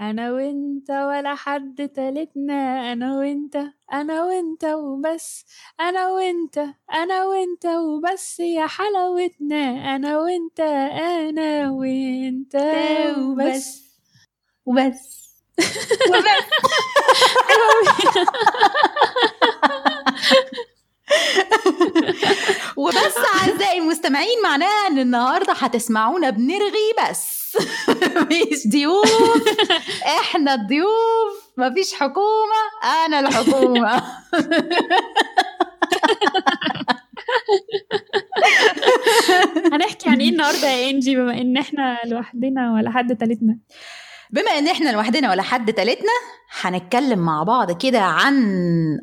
[0.00, 3.56] أنا وأنت ولا حد تالتنا أنا وأنت
[3.92, 5.44] أنا وأنت وبس
[5.80, 6.58] أنا وأنت
[6.94, 12.56] أنا وأنت وبس يا حلاوتنا أنا وأنت أنا وأنت
[13.18, 13.80] وبس.
[14.66, 15.20] وبس.
[22.76, 23.16] وبس.
[23.42, 27.39] أعزائي المستمعين معناها إن النهارده هتسمعونا بنرغي بس.
[28.16, 29.48] مفيش ضيوف.
[30.20, 31.50] إحنا الضيوف.
[31.56, 32.60] مفيش حكومة.
[33.06, 34.02] أنا الحكومة.
[39.72, 43.58] هنحكي عن إيه النهارده يا إنجي؟ بما إن إحنا لوحدنا ولا حد تالتنا.
[44.30, 46.12] بما إن إحنا لوحدنا ولا حد تالتنا
[46.60, 48.44] هنتكلم مع بعض كده عن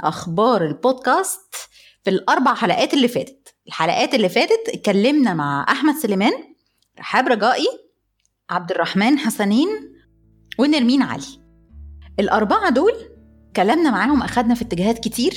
[0.01, 1.55] أخبار البودكاست
[2.03, 3.55] في الأربع حلقات اللي فاتت.
[3.67, 6.33] الحلقات اللي فاتت اتكلمنا مع أحمد سليمان
[6.99, 7.67] رحاب رجائي
[8.49, 9.67] عبد الرحمن حسنين
[10.59, 11.23] ونرمين علي.
[12.19, 12.91] الأربعة دول
[13.55, 15.33] كلامنا معاهم أخدنا في اتجاهات كتير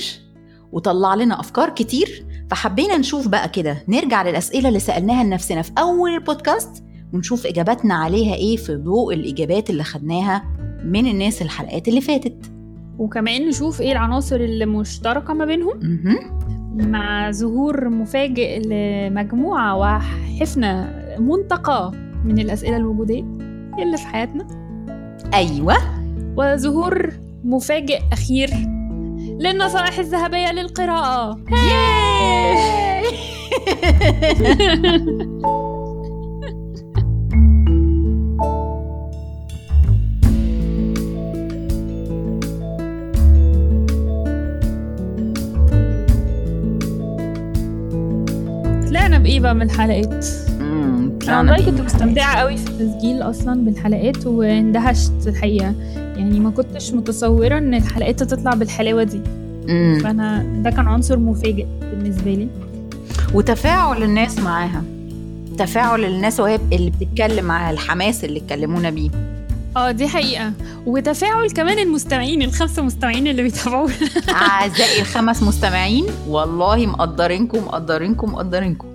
[0.71, 3.83] وطلع لنا أفكار كتير فحبينا نشوف بقى كده.
[3.87, 9.69] نرجع للأسئلة اللي سألناها لنفسنا في أول البودكاست ونشوف إجاباتنا عليها إيه في ضوء الإجابات
[9.69, 10.43] اللي خدناها
[10.85, 12.51] من الناس الحلقات اللي فاتت.
[12.97, 15.79] وكمان نشوف إيه العناصر اللي مشتركة ما بينهم.
[16.73, 22.10] مع ظهور مفاجئ لمجموعة وحفنة منتقاة.
[22.25, 23.23] من الأسئلة الوجودية
[23.79, 24.47] اللي في حياتنا.
[25.33, 25.75] أيوه.
[26.37, 27.11] وظهور
[27.43, 28.49] مفاجئ أخير
[29.39, 31.39] للنصائح الذهبية للقراءة.
[48.89, 50.25] طلعنا بايه بقى من الحلقات
[51.25, 51.65] طلعنا والله.
[51.71, 52.57] كنت مستمتعة قوي.
[52.57, 55.73] في التسجيل أصلا بالحلقات واندهشت الحقيقة.
[55.95, 59.21] يعني ما كنتش متصورة إن الحلقات تطلع بالحلاوة دي.
[59.67, 59.99] مم.
[60.03, 62.47] فأنا ده كان عنصر مفاجئ بالنسبة لي.
[63.33, 64.83] وتفاعل الناس معاها.
[65.57, 69.09] تفاعل الناس وهي اللي بتتكلم معاها الحماس اللي اتكلمونا بيه.
[69.77, 70.51] آه دي حقيقة.
[70.85, 73.93] وتفاعل كمان المستمعين الخمسة مستمعين اللي بيتابعونا.
[74.29, 78.87] أعزائي الخمس مستمعين والله مقدرينكم مقدرينكم مقدرينكم.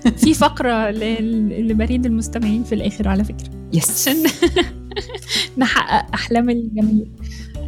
[0.24, 3.50] في فقرة لبريد المستمعين في الآخر على فكرة.
[3.72, 4.30] يس عشان
[5.58, 7.10] نحقق أحلام الجماهير.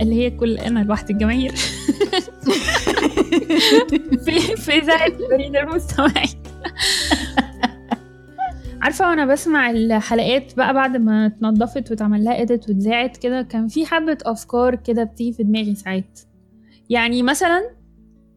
[0.01, 1.53] اللي هي كل أنا لوحدي الجماهير.
[4.25, 6.43] في في اذاعه بريد المستمعين.
[8.83, 13.87] عارفة وأنا بسمع الحلقات بقى بعد ما اتنضفت واتعمل لها اديت واتذاعت كده كان في
[13.87, 16.21] حبة أفكار كده بتيجي في دماغي ساعات.
[16.91, 17.63] يعني مثلا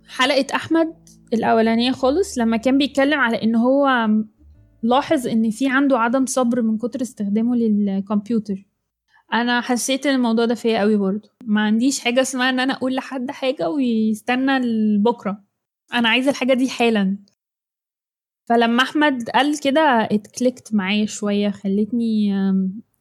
[0.07, 0.93] حلقة أحمد
[1.33, 4.07] الأولانية خالص لما كان بيتكلم على إن هو
[4.83, 8.65] لاحظ إن في عنده عدم صبر من كتر استخدامه للكمبيوتر.
[9.33, 11.29] أنا حسيت إن الموضوع ده فيا قوي برضه.
[11.43, 15.43] ما عنديش حاجة اسمها إن أنا أقول لحد حاجة ويستنى لبكرة.
[15.93, 17.17] أنا عايزة الحاجة دي حالا.
[18.45, 19.81] فلما أحمد قال كده
[20.11, 22.33] اتكليكت معايا شوية خلتني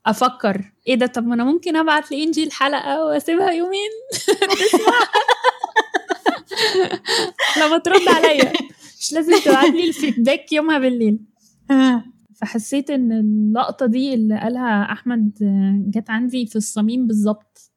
[0.06, 0.73] أفكر.
[0.89, 3.91] إيه ده؟ طب ما أنا ممكن أبعت لانجي الحلقة وأسيبها يومين؟
[4.51, 4.93] تسمع؟
[7.61, 8.53] لما ترد عليا.
[9.01, 11.19] مش لازم تبعت لي الفيدباك يومها بالليل.
[12.35, 17.73] فحسيت إن اللقطة دي اللي قالها أحمد آه، جت عندي في الصميم بالظبط.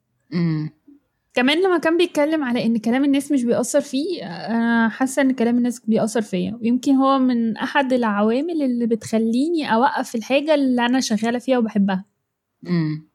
[1.33, 5.57] كمان لما كان بيتكلم على إن كلام الناس مش بيأثر فيه أنا حاسة إن كلام
[5.57, 6.57] الناس بيأثر فيا.
[6.61, 12.05] ويمكن هو من أحد العوامل اللي بتخليني أوقف الحاجة اللي أنا شغالة فيها وبحبها.
[12.63, 13.07] مم.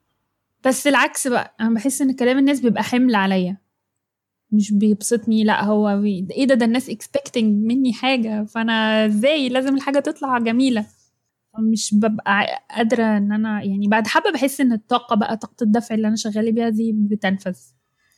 [0.64, 3.56] بس العكس بقى أنا بحس إن كلام الناس بيبقى حمل عليا.
[4.52, 6.26] مش بيبسطني لا هو بي...
[6.30, 10.86] إيه ده؟ ده الناس expecting مني حاجة فأنا إزاي لازم الحاجة تطلع جميلة؟
[11.58, 16.08] مش ببقى قادرة إن أنا يعني بعد حبة بحس إن الطاقة بقى طاقة الدفع اللي
[16.08, 17.56] أنا شغالة بيها دي بتنفذ.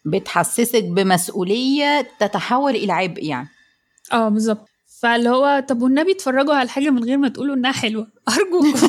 [0.07, 3.49] بتحسسك بمسؤولية تتحول إلى عبء يعني.
[4.13, 4.69] آه بالظبط.
[5.01, 8.89] فاللي هو طب والنبي اتفرجوا على الحاجة من غير ما تقولوا إنها حلوة؟ أرجوكم.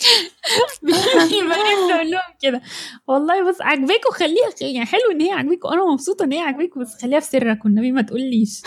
[1.94, 2.60] أقول لهم كده.
[3.06, 7.02] والله بس عجباكوا خليها يعني حلو إن هي عجباكوا أنا مبسوطة إن هي عجباكوا بس
[7.02, 8.62] خليها في سرك والنبي ما تقوليش.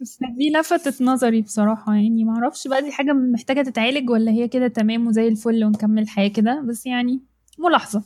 [0.00, 4.48] بس دي لفتت نظري بصراحة يعني ما أعرفش بقى دي حاجة محتاجة تتعالج ولا هي
[4.48, 6.60] كده تمام وزي الفل ونكمل الحياة كده.
[6.68, 7.22] بس يعني
[7.58, 8.02] ملاحظة.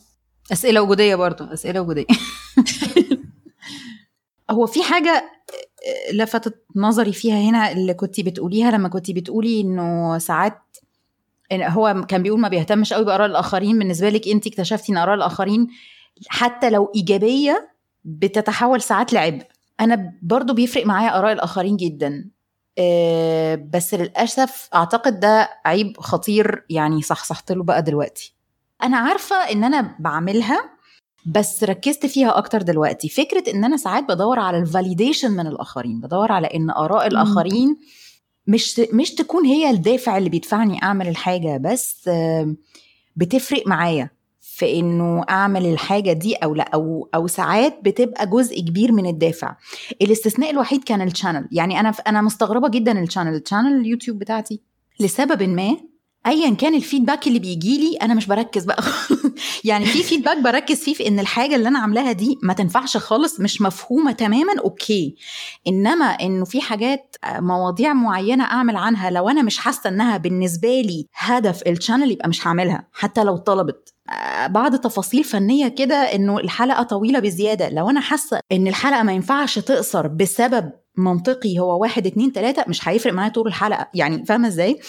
[0.52, 2.06] أسئلة وجودية برضو أسئلة وجودية.
[4.50, 5.30] هو في حاجة
[6.12, 10.62] لفتت نظري فيها هنا اللي كنتي بتقوليها لما كنتي بتقولي إنه ساعات
[11.52, 15.68] هو كان بيقول ما بيهتمش قوي بآراء الآخرين بالنسبة لك أنت اكتشفتي إن آراء الآخرين
[16.28, 17.70] حتى لو إيجابية
[18.04, 19.46] بتتحول ساعات لعبء
[19.80, 22.30] أنا برضو بيفرق معايا آراء الآخرين جدا.
[22.78, 28.34] آه، بس للأسف أعتقد ده عيب خطير يعني صحصحت له بقى دلوقتي.
[28.82, 30.70] أنا عارفة إن أنا بعملها
[31.34, 33.08] بس ركزت فيها أكتر دلوقتي.
[33.08, 37.76] فكرة إن أنا ساعات بدور على ال validation من الآخرين بدور على إن آراء الآخرين
[38.46, 42.10] مش مش تكون هي الدافع اللي بيدفعني أعمل الحاجة بس
[43.16, 44.10] بتفرق معايا
[44.40, 49.56] في إنه أعمل الحاجة دي أو لأ أو أو ساعات بتبقى جزء كبير من الدافع.
[50.02, 53.85] الاستثناء الوحيد كان ال channel يعني أنا أنا مستغربة جدا ال channel ال channel ال
[53.85, 54.60] YouTube بتاعتي
[55.00, 55.76] لسبب ما
[56.28, 58.82] ايا كان ال feedback اللي بيجي لي أنا مش بركز بقى
[59.64, 63.40] يعني في feedback بركز فيه في إن الحاجة اللي أنا عاملاها دي ما تنفعش خالص
[63.40, 65.16] مش مفهومة تماما okay.
[65.66, 71.06] إنما إنه في حاجات مواضيع معينة أعمل عنها لو أنا مش حاسة إنها بالنسبة لي
[71.14, 73.94] هدف ال channel يبقى مش هعملها حتى لو طلبت.
[74.48, 77.68] بعض تفاصيل فنية كده إنه الحلقة طويلة بزيادة.
[77.68, 82.88] لو أنا حاسة إن الحلقة ما ينفعش تقصر بسبب منطقي هو واحد اتنين تلاتة مش
[82.88, 83.88] هيفرق معايا طول الحلقة.
[83.94, 84.80] يعني فاهمة إزاي؟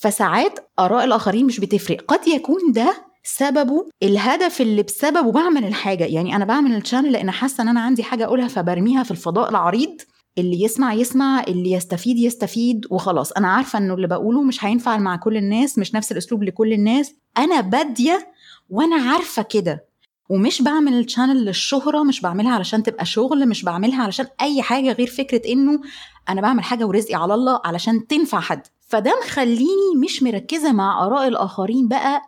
[0.00, 2.04] فساعات آراء الآخرين مش بتفرق.
[2.08, 6.04] قد يكون ده سببه الهدف اللي بسببه بعمل الحاجة.
[6.04, 9.50] يعني أنا بعمل ال channel لأن حاسة إن أنا عندي حاجة أقولها فبرميها في الفضاء
[9.50, 9.96] العريض.
[10.38, 13.32] اللي يسمع يسمع اللي يستفيد يستفيد وخلاص.
[13.32, 17.14] أنا عارفة إنه اللي بقوله مش هينفع مع كل الناس مش نفس الأسلوب لكل الناس.
[17.38, 18.32] أنا بادية
[18.70, 19.88] وأنا عارفة كده.
[20.30, 24.92] ومش بعمل ال channel للشهرة مش بعملها علشان تبقى شغل مش بعملها علشان أي حاجة
[24.92, 25.80] غير فكرة إنه
[26.28, 28.62] أنا بعمل حاجة ورزقي على الله علشان تنفع حد.
[28.88, 32.22] فده مخليني مش مركزة مع آراء الآخرين بقى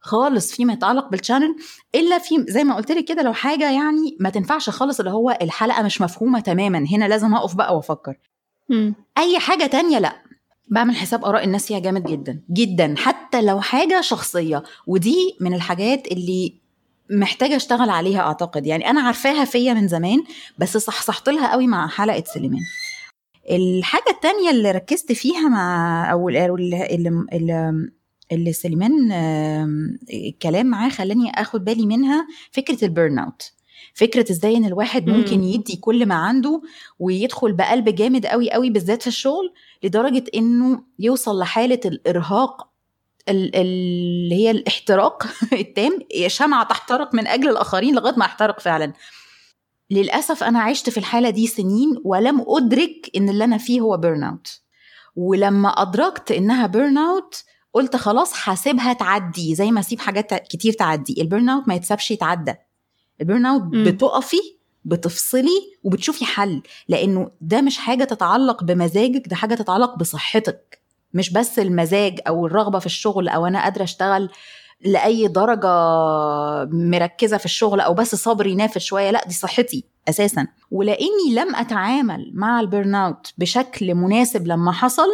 [0.00, 1.56] خالص فيما يتعلق بالشانل
[1.94, 5.38] إلا في زي ما قلت لك كده لو حاجة يعني ما تنفعش خالص اللي هو
[5.42, 8.14] الحلقة مش مفهومة تماما هنا لازم أقف بقى وأفكر.
[9.18, 10.16] أي حاجة تانية لأ
[10.68, 16.06] بعمل حساب آراء الناس فيها جامد جدا جدا حتى لو حاجة شخصية ودي من الحاجات
[16.12, 16.54] اللي
[17.10, 20.24] محتاجة أشتغل عليها أعتقد يعني أنا عارفاها فيا من زمان
[20.58, 22.60] بس صحصحت لها قوي مع حلقة سليمان
[23.50, 26.86] الحاجة التانية اللي ركزت فيها مع أو اللي,
[27.32, 27.88] اللي,
[28.32, 29.12] اللي سليمان
[30.12, 33.52] الكلام معاه خلاني آخد بالي منها فكرة ال burnout
[33.94, 36.62] فكرة إزاي إن الواحد ممكن يدي كل ما عنده
[36.98, 39.52] ويدخل بقلب جامد قوي قوي بالذات في الشغل
[39.82, 42.68] لدرجة إنه يوصل لحالة الإرهاق
[43.28, 48.92] اللي هي الاحتراق التام شمعة تحترق من أجل الآخرين لغاية ما احترق فعلا.
[49.90, 54.60] للأسف أنا عشت في الحالة دي سنين ولم أدرك إن اللي أنا فيه هو burnout
[55.16, 61.22] ولما أدركت إنها burnout قلت خلاص هسيبها تعدي زي ما أسيب حاجات كتير تعدي.
[61.22, 62.54] ال burnout ما يتسابش يتعدى.
[63.20, 64.40] ال burnout بتقفي
[64.84, 66.62] بتفصلي وبتشوفي حل.
[66.88, 70.80] لأنه ده مش حاجة تتعلق بمزاجك ده حاجة تتعلق بصحتك.
[71.14, 74.30] مش بس المزاج أو الرغبة في الشغل أو أنا قادرة أشتغل
[74.80, 75.68] لأي درجة
[76.64, 80.46] مركزة في الشغل أو بس صبري نافذ شوية لأ دي صحتي أساسا.
[80.70, 85.08] ولأني لم أتعامل مع ال burnout بشكل مناسب لما حصل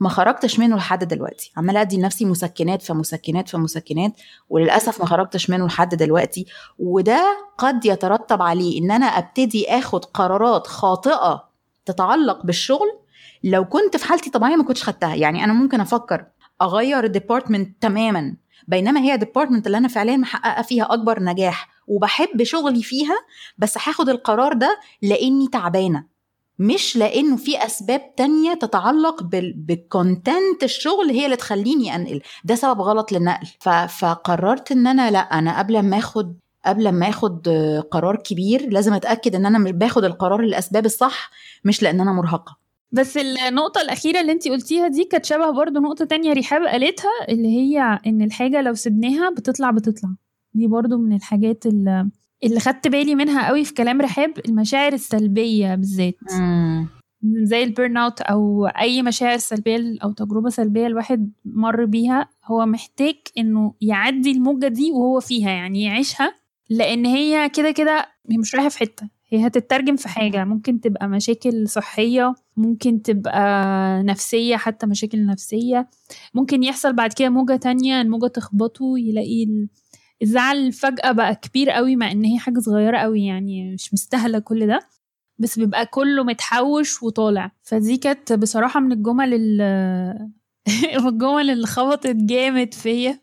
[0.00, 1.52] ما خرجتش منه لحد دلوقتي.
[1.56, 4.12] عمالة أدي لنفسي مسكنات فمسكنات فمسكنات
[4.48, 6.46] وللأسف ما خرجتش منه لحد دلوقتي.
[6.78, 11.48] وده قد يترتب عليه إن أنا أبتدي آخد قرارات خاطئة
[11.86, 12.98] تتعلق بالشغل
[13.44, 15.14] لو كنت في حالتي طبيعيه ما كنتش خدتها.
[15.14, 16.26] يعني أنا ممكن أفكر
[16.62, 18.36] أغير ال department تماما
[18.68, 23.16] بينما هي ال department اللي أنا فعليا محققة فيها أكبر نجاح وبحب شغلي فيها
[23.58, 26.18] بس هاخد القرار ده لأني تعبانة
[26.58, 32.20] مش لأنه في أسباب تانية تتعلق بال content الشغل هي اللي تخليني أنقل.
[32.44, 33.46] ده سبب غلط للنقل.
[33.88, 37.48] فقررت إن أنا لأ أنا قبل ما آخد قبل ما آخد
[37.90, 41.30] قرار كبير لازم أتأكد إن أنا باخد القرار للأسباب الصح
[41.64, 42.56] مش لأن أنا مرهقة.
[42.92, 47.48] بس النقطة الأخيرة اللي انتي قلتيها دي كانت شبه برضه نقطة تانية رحاب قالتها اللي
[47.48, 50.10] هي إن الحاجة لو سبناها بتطلع بتطلع.
[50.54, 52.10] دي برضه من الحاجات اللي
[52.44, 56.14] اللي خدت بالي منها قوي في كلام رحاب المشاعر السلبية بالذات.
[57.42, 63.14] زي ال burnout أو أي مشاعر سلبية أو تجربة سلبية الواحد مر بيها هو محتاج
[63.38, 66.34] إنه يعدي الموجة دي وهو فيها يعني يعيشها
[66.70, 68.06] لأن هي كده كده
[68.40, 69.08] مش رايحة في حتة.
[69.30, 70.44] هي هتترجم في حاجة.
[70.44, 73.42] ممكن تبقى مشاكل صحية ممكن تبقى
[74.02, 75.88] نفسية حتى مشاكل نفسية.
[76.34, 79.66] ممكن يحصل بعد كده موجة تانية الموجة تخبطه يلاقي
[80.22, 84.66] الزعل فجأة بقى كبير قوي مع إن هي حاجة صغيرة قوي يعني مش مستاهلة كل
[84.66, 84.80] ده.
[85.38, 87.52] بس بيبقى كله متحوش وطالع.
[87.62, 89.34] فدي كانت بصراحة من الجمل
[91.06, 93.20] الجمل اللي خبطت جامد فيا.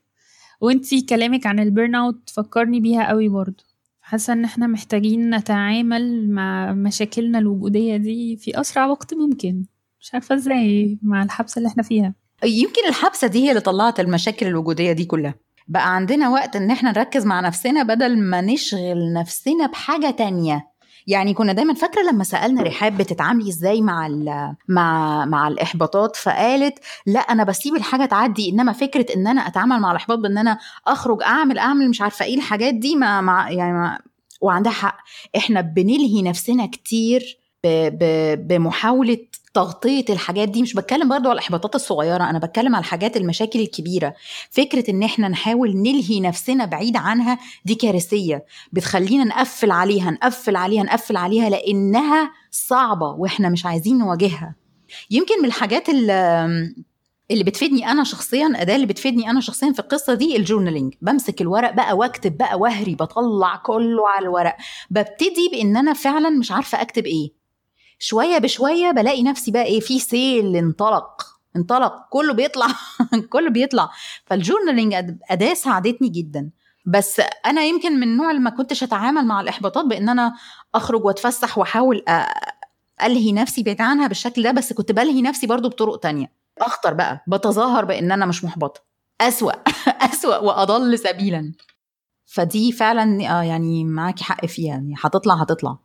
[0.61, 3.63] وانتي كلامك عن الـ burnout فكرني بيها قوي برضو.
[4.07, 9.65] حاسة إن إحنا محتاجين نتعامل مع مشاكلنا الوجودية دي في أسرع وقت ممكن.
[9.99, 12.13] مش عارفة إزاي مع الحبسة اللي إحنا فيها.
[12.43, 15.35] يمكن الحبسة دي هي اللي طلعت المشاكل الوجودية دي كلها.
[15.67, 20.67] بقى عندنا وقت إن إحنا نركز مع نفسنا بدل ما نشغل نفسنا بحاجة تانية.
[21.07, 24.07] يعني كنا دايما فاكرة لما سألنا رحاب بتتعاملي إزاي مع
[24.67, 29.91] مع مع الإحباطات فقالت لأ أنا بسيب الحاجة تعدي إنما فكرة إن أنا أتعامل مع
[29.91, 33.99] الإحباط بإن أنا أخرج أعمل أعمل مش عارفة إيه الحاجات دي ما, ما يعني ما
[34.41, 34.97] وعندها حق.
[35.37, 37.37] إحنا بنلهي نفسنا كتير
[38.35, 39.17] بمحاولة
[39.55, 40.61] تغطية الحاجات دي.
[40.61, 44.13] مش بتكلم برضو على الإحباطات الصغيرة أنا بتكلم على الحاجات المشاكل الكبيرة.
[44.51, 48.45] فكرة إن إحنا نحاول نلهي نفسنا بعيد عنها دي كارثية.
[48.73, 54.55] بتخلينا نقفل عليها نقفل عليها نقفل عليها لأنها صعبة وإحنا مش عايزين نواجهها.
[55.11, 60.35] يمكن من الحاجات اللي بتفيدني أنا شخصيا الاداه اللي بتفيدني أنا شخصيا في القصة دي
[60.37, 64.55] الـ journaling بمسك الورق بقى وأكتب بقى وهري بطلع كله على الورق.
[64.89, 67.44] ببتدي بإن أنا فعلا مش عارفة أكتب إيه.
[67.99, 71.21] شوية بشوية بلاقي نفسي بقى إيه في سيل انطلق
[71.55, 72.67] انطلق كله بيطلع
[73.33, 73.89] كله بيطلع.
[74.25, 74.93] فال journaling
[75.29, 76.49] أداة ساعدتني جدا.
[76.85, 80.33] بس أنا يمكن من النوع اللي ما كنتش أتعامل مع الإحباطات بإن أنا
[80.75, 82.03] أخرج وأتفسح وأحاول
[83.03, 86.31] ألهي نفسي بعيد عنها بالشكل ده بس كنت بلهي نفسي برضو بطرق تانية.
[86.61, 88.81] اخطر بقى بتظاهر بإن أنا مش محبطة.
[89.21, 89.51] أسوأ
[90.11, 91.51] أسوأ وأضل سبيلا.
[92.25, 95.77] فدي فعلا آه يعني معاكي حق فيها يعني هتطلع هتطلع.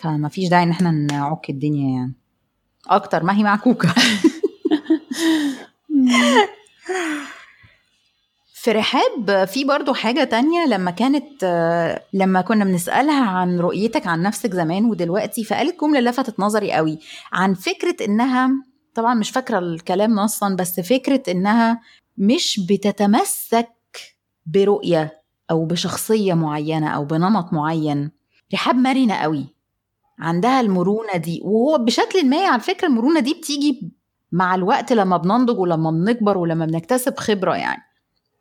[0.00, 2.12] فما فيش داعي إن إحنا نعك الدنيا يعني.
[2.88, 3.94] أكتر ما هي معكوكة.
[8.54, 11.44] في رحاب في برضو حاجة تانية لما كانت
[12.12, 16.98] لما كنا بنسألها عن رؤيتك عن نفسك زمان ودلوقتي فقالت جملة لفتت نظري قوي
[17.32, 18.50] عن فكرة إنها
[18.94, 21.80] طبعا مش فاكرة الكلام نصا بس فكرة إنها
[22.18, 23.68] مش بتتمسك
[24.46, 28.10] برؤية أو بشخصية معينة أو بنمط معين.
[28.54, 29.59] رحاب مرنة قوي.
[30.20, 31.40] عندها المرونة دي.
[31.44, 33.92] وهو بشكل ما على فكرة المرونة دي بتيجي
[34.32, 37.82] مع الوقت لما بننضج ولما بنكبر ولما بنكتسب خبرة يعني.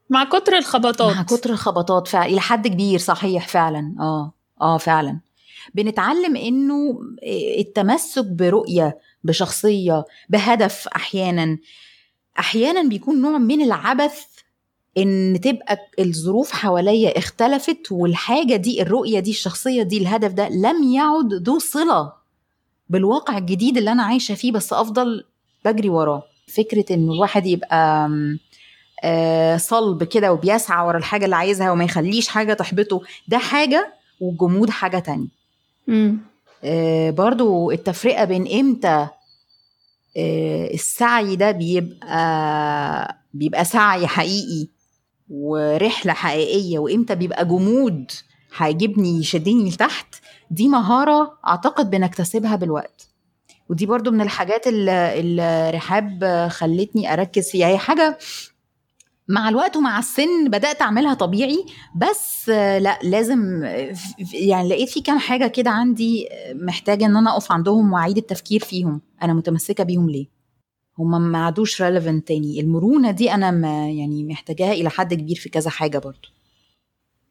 [0.09, 1.15] مع كتر الخبطات.
[1.15, 2.25] مع كتر الخبطات فعلا.
[2.25, 3.95] إلى حد كبير صحيح فعلا.
[3.99, 4.33] آه.
[4.61, 5.19] آه فعلا.
[5.73, 6.99] بنتعلم إنه
[7.59, 11.57] التمسك برؤية بشخصية بهدف أحيانا.
[12.39, 14.25] أحيانا بيكون نوع من العبث
[14.97, 21.33] إن تبقى الظروف حواليا اختلفت والحاجة دي الرؤية دي الشخصية دي الهدف ده لم يعد
[21.33, 22.13] ذو صلة
[22.89, 25.23] بالواقع الجديد اللي أنا عايشة فيه بس أفضل
[25.65, 26.23] بجري وراه.
[26.47, 28.09] فكرة إن الواحد يبقى
[29.03, 34.69] آه صلب كده وبيسعى ورا الحاجة اللي عايزها وما يخليش حاجة تحبطه ده حاجة والجمود
[34.69, 35.27] حاجة تانية.
[36.63, 39.07] آه برضو التفرقة بين إمتى
[40.17, 44.67] آه السعي ده بيبقى بيبقى سعي حقيقي
[45.29, 48.11] ورحلة حقيقية وإمتى بيبقى جمود
[48.57, 50.15] هيجيبني يشدني لتحت
[50.51, 53.07] دي مهارة أعتقد بنكتسبها بالوقت.
[53.69, 57.67] ودي برضو من الحاجات اللي رحاب خلتني أركز فيها.
[57.67, 58.17] هي حاجة
[59.27, 63.63] مع الوقت ومع السن بدأت أعملها طبيعي بس لأ لازم
[64.33, 69.01] يعني لقيت في كام حاجة كده عندي محتاجة إن أنا أقف عندهم وأعيد التفكير فيهم
[69.23, 70.38] أنا متمسكة بيهم ليه؟
[70.99, 72.59] هم ما عادوش ريليفنت تاني.
[72.61, 76.27] المرونة دي أنا ما يعني محتاجاها إلى حد كبير في كذا حاجة برضو.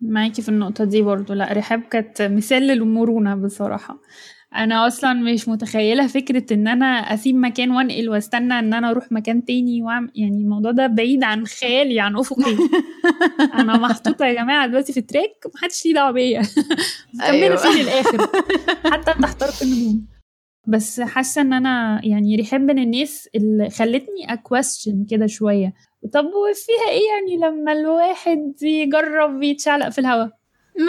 [0.00, 1.32] معاكي في النقطة دي برضو.
[1.34, 3.98] لا رحاب كانت مثال للمرونة بصراحة.
[4.56, 9.44] أنا أصلا مش متخيلة فكرة إن أنا أسيب مكان وأنقل وأستنى إن أنا أروح مكان
[9.44, 12.56] تاني وعم يعني الموضوع ده بعيد عن خيالي عن أفقي.
[13.60, 16.42] أنا محطوطة يا جماعة دلوقتي في track محدش ليه دعوة بيا.
[17.26, 17.56] كملوا أيوة.
[17.56, 18.28] فيه للآخر.
[18.92, 20.06] حتى تحترق النجوم.
[20.68, 25.74] بس حاسة إن أنا يعني رحاب من الناس اللي خلتني اكويستشن كده شوية.
[26.12, 30.30] طب وفيها إيه يعني لما الواحد يجرب يتشعلق في الهواء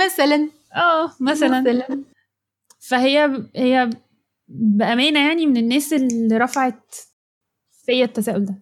[0.05, 0.50] مثلا.
[0.75, 1.62] آه مثلا.
[1.62, 2.03] مثلا.
[2.79, 3.89] فهي هي
[4.48, 6.95] بأمانة يعني من الناس اللي رفعت
[7.86, 8.55] فيا التساؤل ده.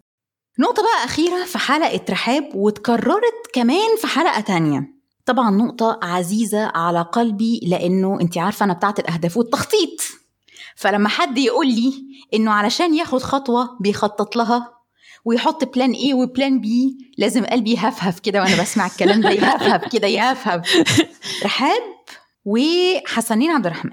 [0.59, 4.88] نقطة بقى أخيرة في حلقة رحاب واتكررت كمان في حلقة تانية.
[5.25, 10.01] طبعا نقطة عزيزة على قلبي لأنه أنت عارفة أنا بتاعت الأهداف والتخطيط.
[10.77, 11.93] فلما حد يقول لي
[12.34, 14.74] إنه علشان ياخد خطوة بيخطط لها
[15.25, 19.91] ويحط plan A و plan B لازم قلبي يهفهف كده وأنا بسمع الكلام ده يهفهف
[19.91, 20.62] كده يهفهف.
[21.46, 21.81] رحاب
[22.46, 23.91] وحسنين عبد الرحمن.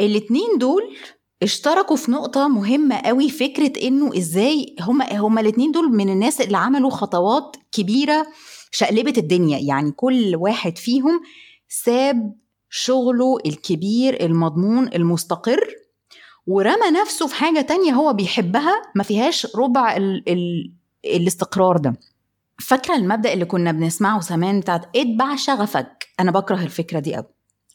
[0.00, 0.96] الاتنين دول
[1.42, 6.56] اشتركوا في نقطة مهمة قوي فكرة إنه إزاي هما هما الاتنين دول من الناس اللي
[6.56, 8.26] عملوا خطوات كبيرة
[8.70, 9.58] شقلبت الدنيا.
[9.58, 11.20] يعني كل واحد فيهم
[11.68, 12.34] ساب
[12.70, 15.81] شغله الكبير المضمون المستقر
[16.46, 20.72] ورمى نفسه في حاجة تانية هو بيحبها ما فيهاش ربع ال ال
[21.04, 21.94] الاستقرار ده.
[22.60, 27.24] فاكرة المبدأ اللي كنا بنسمعه زمان بتاعت اتبع شغفك؟ أنا بكره الفكرة دي قوي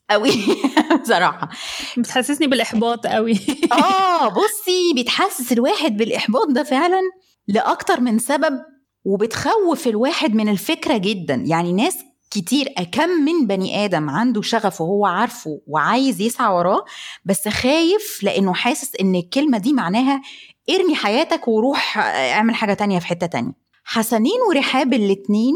[0.09, 0.29] قوي
[1.03, 1.49] بصراحة.
[1.97, 3.33] بتحسسني بالإحباط قوي
[3.71, 7.01] آه بصي بتحسس الواحد بالإحباط ده فعلا
[7.47, 8.59] لأكتر من سبب
[9.05, 11.43] وبتخوف الواحد من الفكرة جدا.
[11.47, 11.97] يعني ناس
[12.31, 12.67] كتير.
[12.91, 16.85] كم من بني آدم عنده شغف وهو عارفه وعايز يسعى وراه
[17.25, 20.21] بس خايف لأنه حاسس إن الكلمة دي معناها
[20.69, 23.51] ارمي حياتك وروح اعمل حاجة تانية في حتة تانية.
[23.83, 25.53] حسنين ورحاب الاتنين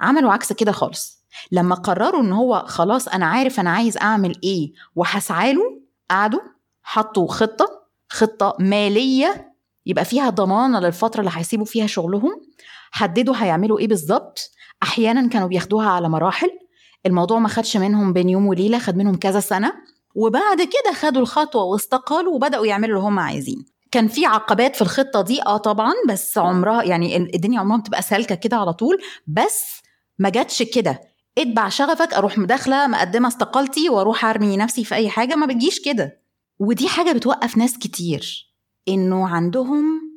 [0.00, 1.22] عملوا عكس كده خالص.
[1.52, 6.40] لما قرروا إن هو خلاص أنا عارف أنا عايز أعمل إيه وهسعى له قعدوا
[6.82, 7.66] حطوا خطة
[8.08, 9.52] خطة مالية
[9.86, 12.30] يبقى فيها ضمانة للفترة اللي هيسيبوا فيها شغلهم
[12.90, 14.50] حددوا هيعملوا إيه بالظبط.
[14.82, 16.50] أحيانا كانوا بياخدوها على مراحل.
[17.06, 19.72] الموضوع ما خدش منهم بين يوم وليلة خد منهم كذا سنة.
[20.14, 23.64] وبعد كده خدوا الخطوة واستقالوا وبدأوا يعملوا اللي هم عايزين.
[23.90, 28.34] كان في عقبات في الخطة دي آه طبعا بس عمرها يعني الدنيا عمرها بتبقى سالكة
[28.34, 28.98] كده على طول.
[29.26, 29.82] بس
[30.18, 31.00] ما جاتش كده.
[31.38, 35.34] اتبع شغفك أروح مداخلة مقدمة استقالتي وأروح أرمي نفسي في أي حاجة.
[35.34, 36.20] ما بتجيش كده.
[36.58, 38.52] ودي حاجة بتوقف ناس كتير.
[38.88, 40.11] إنه عندهم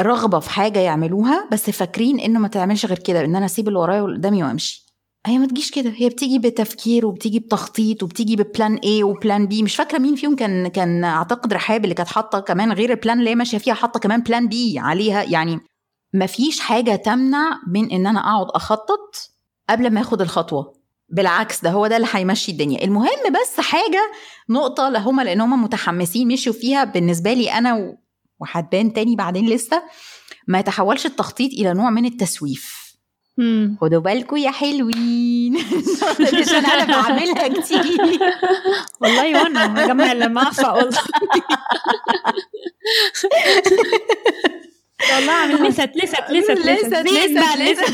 [0.00, 3.78] رغبة في حاجة يعملوها بس فاكرين إنه ما تعملش غير كده إن أنا أسيب اللي
[3.78, 4.88] ورايا واللي قدامي وأمشي.
[5.26, 9.46] هي ما تجيش كده هي بتيجي بتفكير وبتيجي بتخطيط وبتيجي ب plan A و plan
[9.46, 12.96] B مش فاكرة مين فيهم كان كان أعتقد رحاب اللي كانت حاطة كمان غير ال
[12.96, 15.22] plan اللي هي ماشية فيها حاطة كمان plan B عليها.
[15.22, 15.60] يعني
[16.14, 19.30] ما فيش حاجة تمنع من إن أنا أقعد أخطط
[19.70, 20.72] قبل ما آخد الخطوة.
[21.08, 22.84] بالعكس ده هو ده اللي هيمشي الدنيا.
[22.84, 24.10] المهم بس حاجة
[24.50, 27.96] نقطة لهما لأن هما متحمسين مشوا فيها بالنسبة لي أنا
[28.40, 29.82] وهتبان تاني بعدين لسه
[30.46, 32.88] ما يتحولش التخطيط إلى نوع من التسويف.
[33.80, 35.56] خدوا بالكم يا حلوين.
[36.40, 37.82] عشان أنا بعملها كتير.
[39.00, 40.98] والله وأنا بجمع اللمعفة والله.
[45.14, 47.90] والله عامل لسات لسات لسات لسات لسات لسات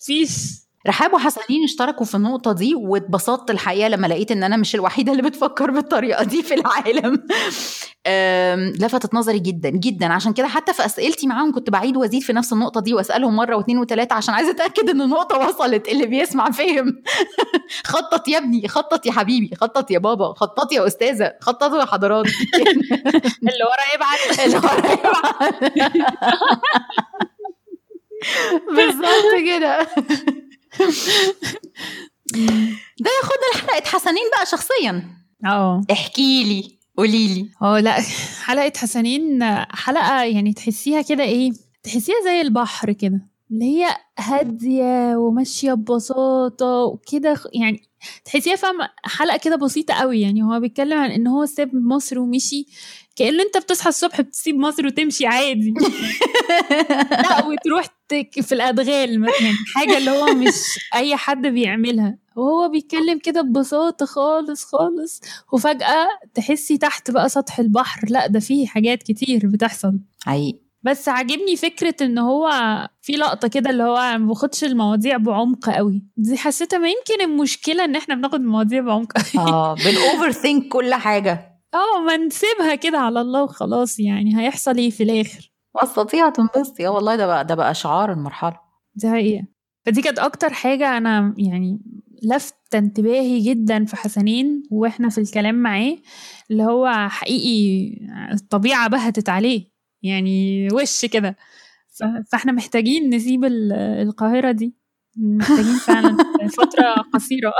[0.00, 0.61] مفيش.
[0.86, 5.22] رحاب وحسنين اشتركوا في النقطة دي واتبسطت الحقيقة لما لقيت إن أنا مش الوحيدة اللي
[5.22, 7.22] بتفكر بالطريقة دي في العالم.
[8.82, 10.06] لفتت نظري جدا جدا.
[10.12, 13.56] عشان كده حتى في أسئلتي معاهم كنت بعيد وأزيد في نفس النقطة دي وأسألهم مرة
[13.56, 17.02] واثنين وثلاثة عشان عايزة أتأكد إن النقطة وصلت اللي بيسمع فهم
[17.84, 22.26] خطط يا ابني خطط يا حبيبي خطط يا بابا خطط يا أستاذة خططوا يا حضرات.
[23.48, 24.40] اللي ورا يبعت.
[24.44, 25.72] اللي ورا يبعت.
[28.76, 29.86] بالظبط كده.
[33.00, 35.10] ده ياخدنا لحلقة حسنين بقى شخصيا.
[35.46, 37.48] آه احكي لي قولي لي.
[37.62, 37.96] آه لا
[38.46, 41.50] حلقة حسنين حلقة يعني تحسيها كده إيه
[41.82, 43.86] تحسيها زي البحر كده اللي هي
[44.18, 47.80] هادية وماشية ببساطة وكده يعني
[48.24, 52.66] تحسيها فاهمة حلقة كده بسيطة قوي يعني هو بيتكلم عن إن هو ساب مصر ومشي
[53.16, 55.74] كأن أنت بتصحى الصبح بتسيب مصر وتمشي عادي.
[57.10, 57.86] لا وتروح
[58.42, 60.54] في الأدغال يعني حاجة اللي هو مش
[60.94, 62.18] أي حد بيعملها.
[62.36, 65.20] وهو بيتكلم كده ببساطة خالص خالص.
[65.52, 68.00] وفجأة تحسي تحت بقى سطح البحر.
[68.10, 69.98] لا ده فيه حاجات كتير بتحصل.
[70.26, 70.58] حقيقي.
[70.82, 72.50] بس عاجبني فكرة إن هو
[73.02, 76.02] في لقطة كده اللي هو ما باخدش المواضيع بعمق قوي.
[76.16, 79.46] دي حسيتها ما يمكن المشكلة إن إحنا بناخد المواضيع بعمق قوي.
[79.46, 81.51] آه بالاوفر ثينك كل حاجة.
[81.74, 86.90] آه ما نسيبها كده على الله وخلاص يعني هيحصل إيه في الآخر؟ واستطيع تنبسطي آه
[86.90, 88.56] والله ده بقى ده بقى شعار المرحلة.
[88.94, 89.44] دي حقيقة.
[89.86, 91.80] فدي كانت أكتر حاجة أنا يعني
[92.22, 95.96] لفت انتباهي جدا في حسنين وإحنا في الكلام معاه
[96.50, 97.88] اللي هو حقيقي
[98.32, 99.66] الطبيعة بهتت عليه
[100.02, 101.36] يعني وش كده.
[102.32, 103.44] فإحنا محتاجين نسيب
[104.04, 104.74] القاهرة دي.
[105.16, 106.16] محتاجين فعلا
[106.56, 107.52] فترة قصيرة.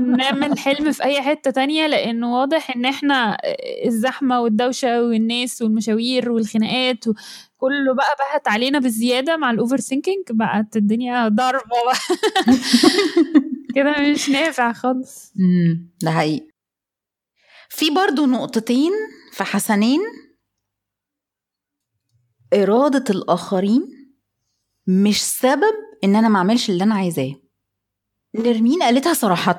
[0.18, 3.38] نعمل حلم في أي حتة تانية لأنه واضح إن إحنا
[3.86, 7.04] الزحمة والدوشة والناس والمشاوير والخناقات
[7.56, 12.16] كله بقى بهت علينا بالزيادة مع الأوفر ثينكينج بقت الدنيا ضربة بقى.
[13.74, 15.32] كده مش نافع خالص.
[16.02, 16.48] ده حقيقي.
[17.68, 18.92] في برضو نقطتين
[19.32, 20.00] في حسنين.
[22.54, 23.99] إرادة الآخرين.
[24.86, 27.34] مش سبب إن أنا ما أعملش اللي أنا عايزاه.
[28.36, 29.56] نرمين قالتها صراحة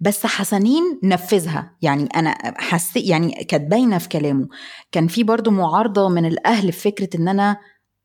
[0.00, 1.76] بس حسنين نفذها.
[1.82, 4.48] يعني أنا حسيت يعني كانت باينة في كلامه.
[4.92, 7.56] كان في برضو معارضة من الأهل في فكرة إن أنا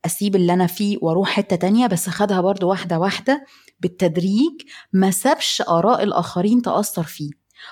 [0.06, 3.46] أسيب اللي أنا فيه وأروح حتة تانية بس خدها برضو واحدة واحدة
[3.80, 4.62] بالتدريج
[4.94, 7.30] ما سابش آراء الآخرين تأثر فيه.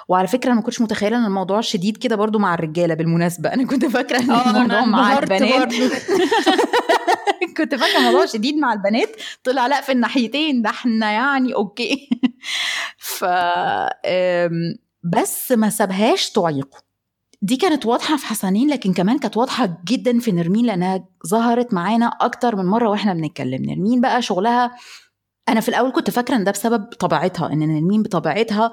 [0.07, 3.53] وعلى فكرة أنا ما كنتش متخيلة إن الموضوع شديد كده برضو مع الرجالة بالمناسبة.
[3.53, 5.73] أنا كنت فاكرة إن الموضوع مع البنات.
[7.57, 9.09] كنت فاكرة الموضوع شديد مع البنات
[9.43, 12.09] طلع لأ في الناحيتين ده إحنا يعني أوكي.
[12.97, 13.25] ف
[15.03, 16.87] بس ما سابهاش تعيقه.
[17.41, 22.07] دي كانت واضحة في حسنين لكن كمان كانت واضحة جدا في نرمين لأنها ظهرت معانا
[22.21, 23.65] أكتر من مرة وإحنا بنتكلم.
[23.65, 24.71] نرمين بقى شغلها
[25.49, 28.71] أنا في الأول كنت فاكرة إن ده بسبب طبيعتها إن نرمين بطبيعتها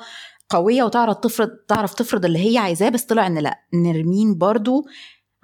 [0.51, 4.87] قوية وتعرف تفرض تعرف تفرض اللي هي عايزاه بس طلع إن لأ نرمين برضو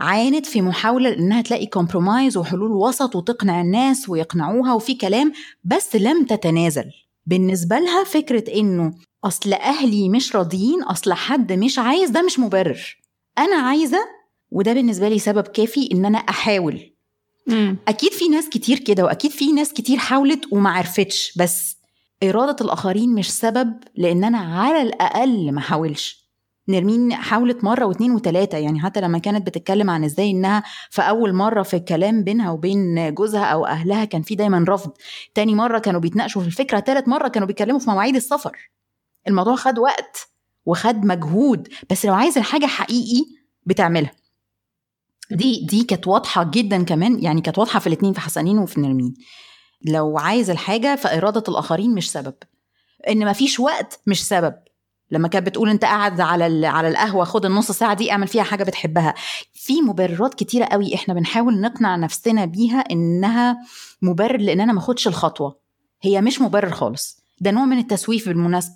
[0.01, 5.33] عانت في محاولة إنها تلاقي كومبرومايز وحلول وسط وتقنع الناس ويقنعوها وفي كلام
[5.65, 6.85] بس لم تتنازل.
[7.27, 12.99] بالنسبة لها فكرة إنه أصل أهلي مش راضيين أصل حد مش عايز ده مش مبرر.
[13.39, 13.99] أنا عايزة
[14.51, 16.93] وده بالنسبة لي سبب كافي إن أنا أحاول.
[17.47, 17.77] مم.
[17.89, 21.77] أكيد في ناس كتير كده وأكيد في ناس كتير حاولت وما عرفتش بس
[22.23, 26.30] إرادة الآخرين مش سبب لأن أنا على الأقل ما حاولش.
[26.71, 31.33] نرمين حاولت مرة واثنين وثلاثه يعني حتى لما كانت بتتكلم عن إزاي إنها في أول
[31.33, 34.93] مرة في الكلام بينها وبين جوزها أو أهلها كان في دايما رفض.
[35.35, 38.71] تاني مرة كانوا بيتناقشوا في الفكرة تالت مرة كانوا بيتكلموا في مواعيد السفر.
[39.29, 40.29] الموضوع خد وقت
[40.67, 43.25] وخد مجهود بس لو عايز الحاجة حقيقي
[43.67, 44.13] بتعملها.
[45.31, 49.15] دي دي كانت واضحة جدا كمان يعني كانت واضحة في الاثنين في حسنين وفي نرمين.
[49.83, 52.35] لو عايز الحاجة فإرادة الآخرين مش سبب.
[53.09, 54.55] إن مفيش وقت مش سبب.
[55.11, 58.65] لما كانت بتقول انت قاعد على على القهوة خد النص ساعة دي اعمل فيها حاجة
[58.65, 59.15] بتحبها.
[59.55, 63.57] في مبررات كتيرة قوي إحنا بنحاول نقنع نفسنا بيها انها
[64.03, 65.57] مبرر لأن أنا ما اخدش الخطوة.
[66.03, 67.21] هي مش مبرر خالص.
[67.41, 68.75] ده نوع من التسويف بالمناسبة.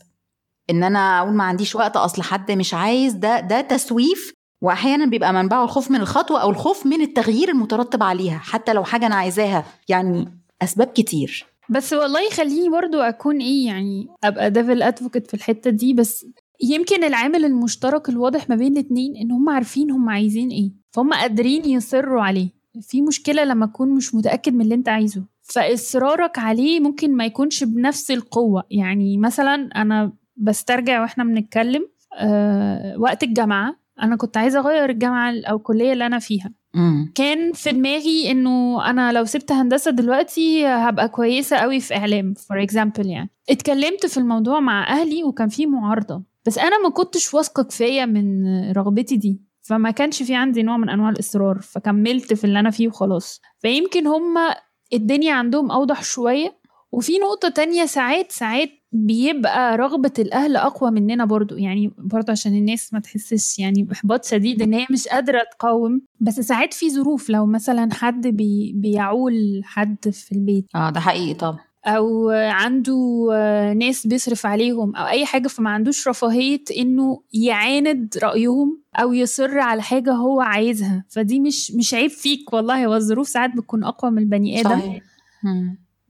[0.70, 4.32] ان أنا أقول ما عنديش وقت اصل حد مش عايز ده ده تسويف.
[4.60, 8.38] واحيانا بيبقى منبعه الخوف من الخطوة أو الخوف من التغيير المترتب عليها.
[8.38, 11.46] حتى لو حاجة أنا عايزاها يعني أسباب كتير.
[11.70, 16.26] بس والله خليني برضو أكون إيه يعني أبقى devil's advocate في الحتة دي بس
[16.62, 21.64] يمكن العامل المشترك الواضح ما بين الاتنين إن هم عارفين هم عايزين إيه فهم قادرين
[21.64, 22.48] يصروا عليه.
[22.80, 25.24] في مشكلة لما تكون مش متأكد من اللي أنت عايزه.
[25.42, 28.62] فإصرارك عليه ممكن ما يكونش بنفس القوة.
[28.70, 35.56] يعني مثلا أنا بسترجع وإحنا بنتكلم أه وقت الجامعة أنا كنت عايزة أغير الجامعة أو
[35.56, 36.52] الكلية اللي أنا فيها.
[36.76, 42.34] امم كان في دماغي إنه أنا لو سبت هندسة دلوقتي هبقى كويسة قوي في إعلام
[42.34, 43.30] for example يعني.
[43.50, 46.22] اتكلمت في الموضوع مع أهلي وكان في معارضة.
[46.46, 50.88] بس أنا ما كنتش واثقة كفاية من رغبتي دي فما كانش في عندي نوع من
[50.90, 53.40] أنواع الإصرار فكملت في اللي أنا فيه وخلاص.
[53.58, 54.54] فيمكن هما
[54.92, 56.64] الدنيا عندهم أوضح شوية.
[56.92, 61.56] وفي نقطة تانية ساعات ساعات بيبقى رغبة الأهل أقوى مننا برضو.
[61.56, 66.00] يعني برضو عشان الناس ما تحسش يعني بإحباط شديد إن هي مش قادرة تقاوم.
[66.20, 70.66] بس ساعات في ظروف لو مثلا حد بي بيعول حد في البيت.
[70.74, 71.58] آه ده حقيقي طبعا.
[71.86, 72.94] أو عنده
[73.76, 79.82] ناس بيصرف عليهم أو أي حاجة فما عندوش رفاهية إنه يعاند رأيهم أو يصر على
[79.82, 81.04] حاجة هو عايزها.
[81.08, 82.86] فدي مش مش عيب فيك والله.
[82.86, 84.70] هو الظروف ساعات بتكون أقوى من البني آدم.
[84.70, 85.02] صحيح.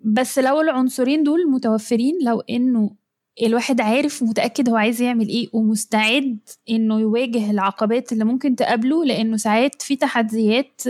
[0.04, 2.90] بس لو العنصرين دول متوفرين لو إنه
[3.42, 6.38] الواحد عارف ومتأكد هو عايز يعمل إيه ومستعد
[6.70, 10.82] إنه يواجه العقبات اللي ممكن تقابله لأنه ساعات في تحديات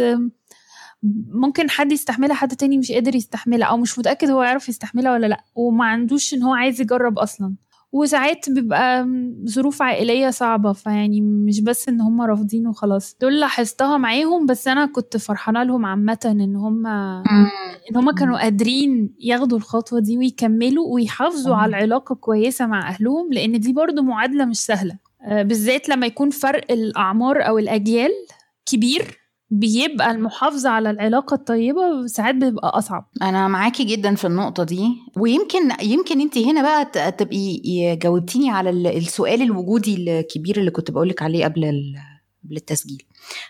[1.33, 5.27] ممكن حد يستحملها حد تاني مش قادر يستحملها أو مش متأكد هو يعرف يستحملها ولا
[5.27, 7.55] لأ وما عندوش إن هو عايز يجرب أصلا.
[7.95, 9.07] وساعات بيبقى
[9.49, 13.17] ظروف عائلية صعبة فيعني مش بس إن هم رافضين وخلاص.
[13.21, 16.87] دول لاحظتها معاهم بس أنا كنت فرحانة لهم عامة إن هم
[17.91, 21.55] إن هما كانوا قادرين ياخدوا الخطوة دي ويكملوا ويحافظوا.
[21.57, 24.99] على العلاقة كويسة مع أهلهم لأن دي برضو معادلة مش سهلة.
[25.27, 28.11] آه، بالذات لما يكون فرق الأعمار أو الأجيال
[28.67, 29.19] كبير.
[29.51, 33.09] بيبقى المحافظة على العلاقة الطيبة ساعات بيبقى أصعب.
[33.23, 37.61] أنا معاكي جدا في النقطة دي ويمكن يمكن انت هنا بقى تبقي
[38.03, 41.65] جاوبتيني على ال- السؤال الوجودي الكبير اللي كنت بقولك عليه قبل
[42.45, 43.03] قبل التسجيل.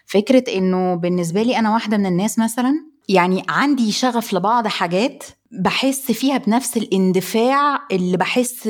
[0.06, 2.72] فكرة إنه بالنسبة لي أنا واحدة من الناس مثلا
[3.08, 5.24] يعني عندي شغف لبعض حاجات
[5.60, 8.68] بحس فيها بنفس الاندفاع اللي بحس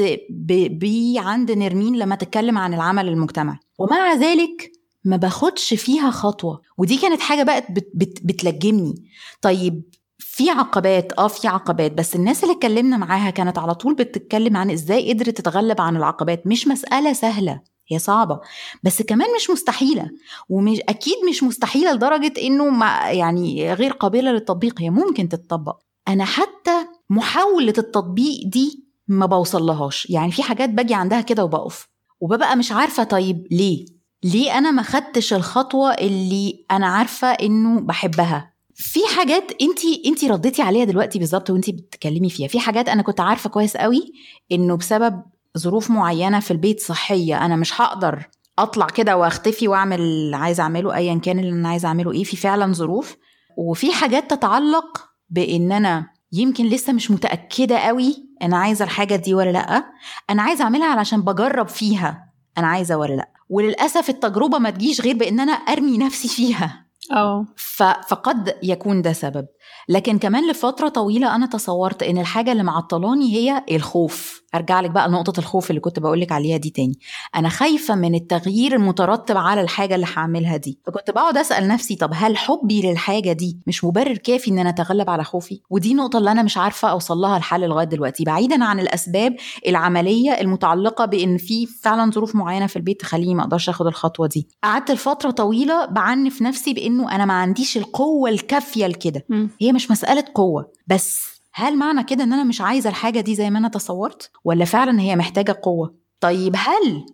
[0.70, 3.56] بيه عند نرمين لما تتكلم عن العمل المجتمعي.
[3.78, 4.72] ومع ذلك
[5.04, 6.60] ما باخدش فيها خطوة.
[6.78, 8.94] ودي كانت حاجة بقت بت بت بتلجمني.
[9.42, 9.82] طيب
[10.18, 14.70] في عقبات آه في عقبات بس الناس اللي اتكلمنا معاها كانت على طول بتتكلم عن
[14.70, 16.46] إزاي قدرت تتغلب عن العقبات.
[16.46, 18.40] مش مسألة سهلة هي صعبة
[18.82, 20.10] بس كمان مش مستحيلة.
[20.48, 24.80] ومش أكيد مش مستحيلة لدرجة إنه ما يعني غير قابلة للتطبيق.
[24.80, 25.76] هي ممكن تتطبق.
[26.08, 30.10] أنا حتى محاولة التطبيق دي ما بوصلهاش.
[30.10, 31.88] يعني في حاجات باجي عندها كده وبقف.
[32.20, 33.93] وببقى مش عارفة طيب ليه.
[34.24, 40.62] ليه أنا ما خدتش الخطوة اللي أنا عارفة إنه بحبها؟ في حاجات انت انت رديتي
[40.62, 42.48] عليها دلوقتي بالظبط وانت بتتكلمي فيها.
[42.48, 44.12] في حاجات أنا كنت عارفة كويس قوي
[44.52, 45.22] إنه بسبب
[45.58, 50.94] ظروف معينة في البيت صحية أنا مش هقدر أطلع كده واختفي وأعمل اللي عايزه أعمله
[50.94, 53.16] ايا كان اللي أنا عايزه أعمله إيه في فعلا ظروف.
[53.56, 59.50] وفي حاجات تتعلق بإن أنا يمكن لسه مش متأكدة قوي أنا عايزة الحاجة دي ولا
[59.50, 59.84] لأ.
[60.30, 63.33] أنا عايزة أعملها علشان بجرب فيها أنا عايزة ولا لأ.
[63.54, 66.86] وللأسف التجربة ما تجيش غير بإن أنا أرمي نفسي فيها.
[67.12, 67.46] آه
[68.08, 69.46] فقد يكون ده سبب.
[69.88, 74.44] لكن كمان لفترة طويلة أنا تصورت إن الحاجة اللي معطلاني هي الخوف.
[74.54, 76.98] أرجع لك بقى لنقطة الخوف اللي كنت بقول لك عليها دي تاني.
[77.36, 80.78] أنا خايفة من التغيير المترتب على الحاجة اللي هعملها دي.
[80.86, 85.10] فكنت بقعد أسأل نفسي طب هل حبي للحاجة دي مش مبرر كافي إن أنا أتغلب
[85.10, 88.24] على خوفي؟ ودي النقطه اللي أنا مش عارفة أوصل لها الحل لغاية دلوقتي.
[88.24, 89.36] بعيدا عن الأسباب
[89.68, 94.48] العملية المتعلقة بإن في فعلا ظروف معينة في البيت تخليني ما أقدرش آخد الخطوة دي.
[94.64, 99.24] قعدت لفترة طويلة بعنف نفسي بإنه أنا ما عنديش القوة الكافية لكده.
[99.60, 103.50] هي مش مسألة قوة بس هل معنى كده إن أنا مش عايزة الحاجة دي زي
[103.50, 107.06] ما أنا تصورت؟ ولا فعلا هي محتاجة قوة؟ طيب هل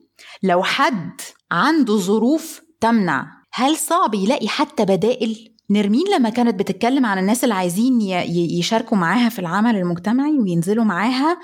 [0.42, 7.18] لو حد عنده ظروف تمنع هل صعب يلاقي حتى بدائل؟ نرمين لما كانت بتتكلم عن
[7.18, 8.00] الناس اللي عايزين
[8.31, 11.38] يشاركوا معاها في العمل المجتمعي وينزلوا معاها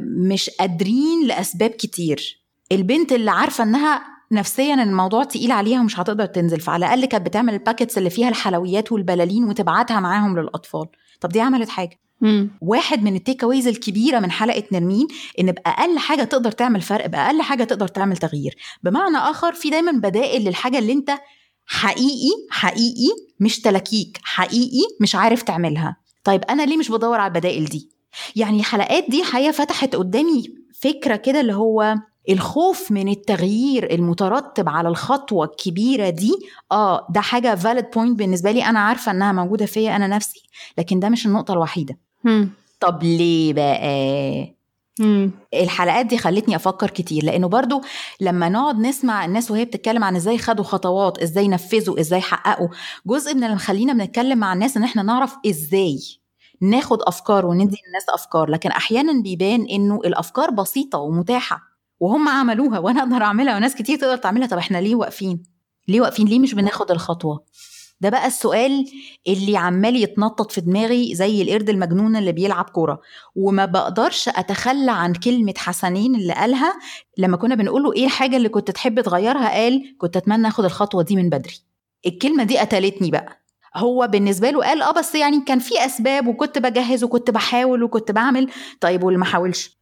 [0.00, 2.40] ومش قادرين لأسباب كتير.
[2.72, 7.54] البنت اللي عارفة إنها نفسيا الموضوع تقيل عليها ومش هتقدر تنزل فعلى الأقل كانت بتعمل
[7.54, 10.86] ال packets اللي فيها الحلويات والبلالين وتبعتها معاهم للأطفال.
[11.20, 12.00] طب دي عملت حاجة.
[12.20, 12.50] مم.
[12.60, 15.06] واحد من ال takeaways الكبيرة من حلقة نرمين
[15.40, 18.56] إن بأقل حاجة تقدر تعمل فرق بأقل حاجة تقدر تعمل تغيير.
[18.82, 21.10] بمعنى آخر في دايما بدائل للحاجة اللي أنت
[21.66, 23.08] حقيقي حقيقي
[23.40, 25.96] مش تلاكيك حقيقي مش عارف تعملها.
[26.24, 27.88] طيب أنا ليه مش بدور على البدائل دي؟
[28.36, 30.44] يعني الحلقات دي حقيقه فتحت قدامي
[30.80, 31.94] فكرة كده اللي هو
[32.28, 36.32] الخوف من التغيير المترتب على الخطوة الكبيرة دي
[36.72, 40.42] آه ده حاجة فاليد بوينت بالنسبة لي أنا عارفة إنها موجودة فيا أنا نفسي
[40.78, 41.98] لكن ده مش النقطة الوحيدة.
[42.80, 44.54] طب ليه بقى
[45.00, 45.30] مم.
[45.54, 47.80] الحلقات دي خلتني أفكر كتير لأنه برضو
[48.20, 52.68] لما نقعد نسمع الناس وهي بتتكلم عن إزاي خدوا خطوات إزاي نفذوا إزاي حققوا
[53.06, 55.98] جزء من اللي مخلينا بنتكلم مع الناس إن إحنا نعرف إزاي
[56.60, 61.69] ناخد أفكار وندي للناس أفكار لكن أحيانا بيبان إنه الأفكار بسيطة ومتاحة
[62.00, 64.48] وهم عملوها وأنا أقدر أعملها وناس كتير تقدر تعملها.
[64.48, 65.42] طب إحنا ليه واقفين؟
[65.88, 67.44] ليه واقفين؟ ليه مش بناخد الخطوة؟
[68.00, 68.86] ده بقى السؤال
[69.28, 73.00] اللي عمال يتنطط في دماغي زي القرد المجنون اللي بيلعب كورة.
[73.34, 76.72] وما بقدرش أتخلى عن كلمة حسنين اللي قالها
[77.18, 81.02] لما كنا بنقول له إيه الحاجة اللي كنت تحب تغيرها؟ قال كنت أتمنى آخد الخطوة
[81.02, 81.54] دي من بدري.
[82.06, 83.39] الكلمة دي قتلتني بقى.
[83.76, 88.10] هو بالنسبة له قال آه بس يعني كان في أسباب وكنت بجهز وكنت بحاول وكنت
[88.10, 88.50] بعمل.
[88.80, 89.80] طيب واللي ما حاولش.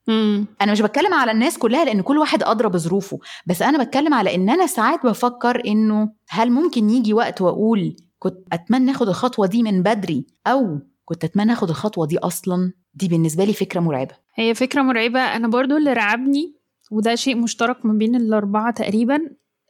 [0.61, 4.35] أنا مش بتكلم على الناس كلها لأن كل واحد ادرى بظروفه بس أنا بتكلم على
[4.35, 9.63] إن أنا ساعات بفكر إنه هل ممكن يجي وقت وأقول كنت أتمنى آخد الخطوة دي
[9.63, 14.15] من بدري أو كنت أتمنى آخد الخطوة دي أصلا دي بالنسبة لي فكرة مرعبة.
[14.35, 15.21] هي فكرة مرعبة.
[15.21, 16.55] أنا برضو اللي رعبني
[16.91, 19.19] وده شيء مشترك ما بين الأربعة تقريبا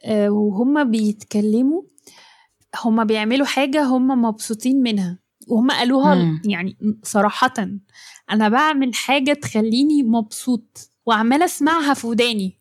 [0.05, 1.83] آه، وهم بيتكلموا
[2.77, 6.43] هم بيعملوا حاجة هم مبسوطين منها وهم قالوها مم.
[6.45, 7.55] يعني صراحة
[8.31, 12.59] أنا بعمل حاجة تخليني مبسوط وعمالة أسمعها في وداني.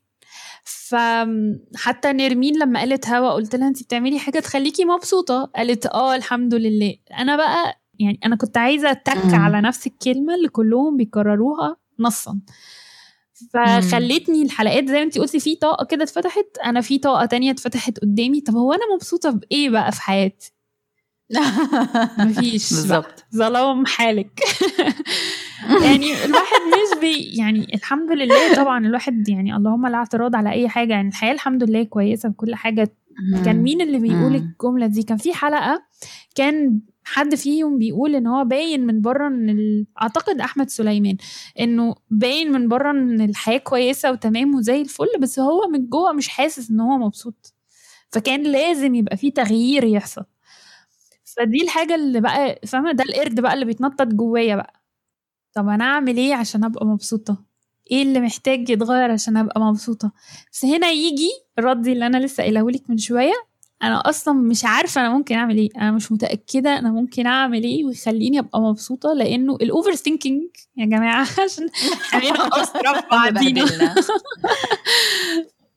[0.63, 6.55] فحتى نرمين لما قالت هوا قلت لها انت بتعملي حاجة تخليكي مبسوطة؟ قالت آه الحمد
[6.55, 6.95] لله.
[7.19, 12.39] أنا بقى يعني أنا كنت عايزة أتك على نفس الكلمة اللي كلهم بيكرروها نصا.
[13.53, 17.99] فخلتني الحلقات زي ما انت قلتي في طاقة كده اتفتحت أنا في طاقة تانية اتفتحت
[17.99, 18.41] قدامي.
[18.41, 20.53] طب هو أنا مبسوطة بإيه بقى في حياتي؟
[22.19, 23.25] مفيش بالظبط.
[23.35, 24.39] ظلام حالك.
[25.83, 30.69] يعني الواحد مش بي يعني الحمد لله طبعا الواحد يعني اللهم لا اعتراض على أي
[30.69, 30.93] حاجة.
[30.93, 32.91] يعني الحياة الحمد لله كويسة وكل حاجة.
[33.45, 35.83] كان مين اللي بيقول الجملة دي؟ كان في حلقة
[36.35, 39.85] كان حد فيهم بيقول إن هو باين من بره إن ال...
[40.01, 41.17] أعتقد أحمد سليمان
[41.59, 46.27] إنه باين من بره إن الحياة كويسة وتمام وزي الفل بس هو من جوه مش
[46.29, 47.53] حاسس إن هو مبسوط.
[48.11, 50.23] فكان لازم يبقى في تغيير يحصل.
[51.37, 54.73] فدي الحاجة اللي بقى فاهمة؟ ده القرد بقى اللي بيتنطط جوايا بقى.
[55.53, 57.45] طب أنا أعمل إيه عشان أبقى مبسوطة؟
[57.91, 60.11] إيه اللي محتاج يتغير عشان أبقى مبسوطة؟
[60.53, 63.46] بس هنا يجي ردي اللي أنا لسه قايله لك من شوية
[63.83, 65.69] أنا أصلا مش عارفة أنا ممكن أعمل إيه.
[65.77, 70.43] أنا مش متأكدة أنا ممكن أعمل إيه ويخليني أبقى مبسوطة لأنه ال overthinking
[70.77, 71.67] يا جماعة عشان
[72.11, 73.65] خلينا اسرع بعدين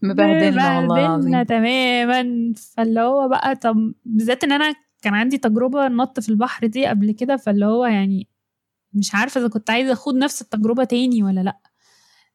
[0.02, 0.78] مبهدلنا.
[0.78, 1.42] والله العظيم.
[1.42, 2.52] تماما.
[2.76, 7.10] فاللي هو بقى طب بالذات إن أنا كان عندي تجربة نط في البحر دي قبل
[7.12, 8.28] كده فاللي هو يعني
[8.92, 11.56] مش عارفة إذا كنت عايزة اخد نفس التجربة تاني ولا لأ.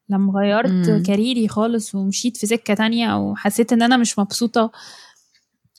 [0.08, 1.02] لما غيرت مم.
[1.06, 4.70] كاريري خالص ومشيت في سكة تانية وحسيت إن أنا مش مبسوطة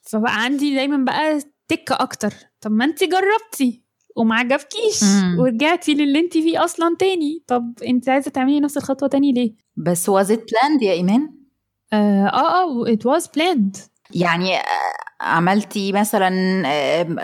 [0.10, 2.34] فبقى عندي دايما بقى تكة أكتر.
[2.62, 3.84] طب ما انت جربتي
[4.16, 5.04] وما عجبكيش
[5.40, 7.44] ورجعتي للي انت فيه أصلا تاني.
[7.48, 11.30] طب انت عايزة تعملي نفس الخطوة تاني ليه؟ بس was it planned يا إيمان؟
[11.94, 13.80] آه آه it was planned.
[14.12, 14.52] يعني
[15.22, 16.28] عملتي مثلا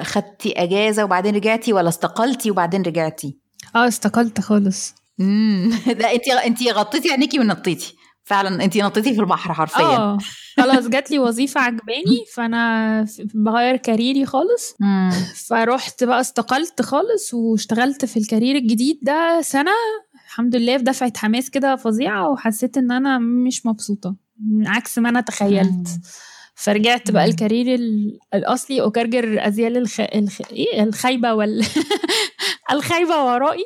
[0.04, 3.38] خدتي أجازة وبعدين رجعتي ولا استقلتي وبعدين رجعتي؟
[3.76, 4.96] آه استقلت خالص.
[5.20, 7.96] امم لا انت انت غطيتي عينيكي ونطيتي.
[8.24, 9.82] فعلا انت نطيتي في البحر حرفيا.
[9.86, 10.18] آه.
[10.58, 14.76] خلاص جات لي وظيفة عجباني فأنا بغير كاريري خالص.
[14.80, 15.12] مم.
[15.48, 19.72] فروحت بقى استقلت خالص واشتغلت في الكارير الجديد ده سنة.
[20.28, 24.16] الحمد لله في دفعة حماس كده فظيعة وحسيت إن أنا مش مبسوطة
[24.66, 25.88] عكس ما أنا تخيلت.
[26.56, 27.26] فرجعت بقى.
[27.26, 30.00] الكارير ال- الأصلي أكرجر أزيال الخ...
[30.00, 30.42] الخ...
[30.52, 31.66] إيه؟ الخايبة وال
[32.72, 33.66] الخايبة ورائي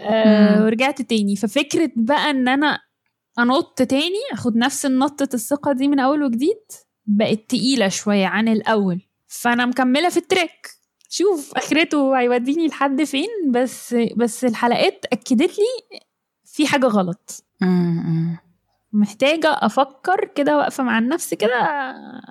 [0.00, 0.64] آه.
[0.64, 1.36] ورجعت تاني.
[1.36, 2.78] ففكرة بقى إن أنا
[3.38, 6.60] أنط تاني أخد نفس نطه الثقة دي من أول وجديد
[7.06, 9.00] بقت تقيلة شوية عن الأول.
[9.26, 10.68] فأنا مكملة في ال track.
[11.10, 15.98] شوف آخرته هيوديني لحد فين بس بس الحلقات أكدت لي
[16.44, 17.44] في حاجة غلط.
[17.60, 18.36] مم.
[18.92, 21.54] محتاجة أفكر كده وأقف مع النفس كده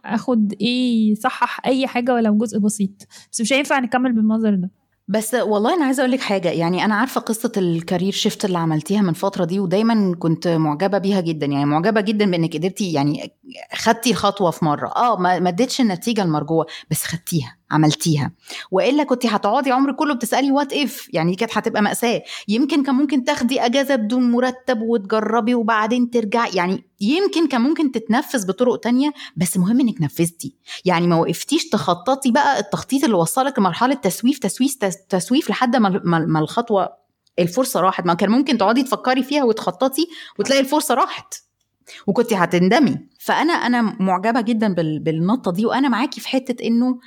[0.06, 3.08] أخد إيه صحح أي حاجة ولو جزء بسيط.
[3.32, 4.72] بس مش هينفع نكمل بالمنظر ده.
[5.08, 8.58] بس والله أنا عايزة أقول لك حاجة يعني أنا عارفة قصة ال career shift اللي
[8.58, 13.32] عملتيها من فترة دي ودايما كنت معجبة بيها جدا يعني معجبة جدا بإنك قدرتي يعني
[13.76, 14.88] خدتي الخطوة في مرة.
[14.88, 17.57] آه ما اديتش النتيجة المرجوة بس خدتيها.
[17.71, 18.32] عملتيها.
[18.71, 22.23] وإلا كنت هتقعدي عمرك كله بتسألي what if يعني كانت هتبقى مأساة.
[22.47, 28.47] يمكن كان ممكن تاخدي أجازة بدون مرتب وتجربي وبعدين ترجعي يعني يمكن كان ممكن تتنفذ
[28.47, 30.56] بطرق تانية بس مهم إنك نفذتي.
[30.86, 36.39] يعني ما وقفتيش تخططي بقى التخطيط اللي وصلك لمرحلة تسويف تسويف تس- تسويف لحد ما
[36.39, 36.89] الخطوة
[37.39, 38.06] الفرصة راحت.
[38.06, 40.08] ما كان ممكن تقعدي تفكري فيها وتخططي
[40.39, 41.34] وتلاقي الفرصة راحت.
[42.08, 42.97] وكنت هتندمي.
[43.19, 46.99] فأنا أنا معجبة جدا بال- بالنقطة دي وأنا معاكي في حتة إنه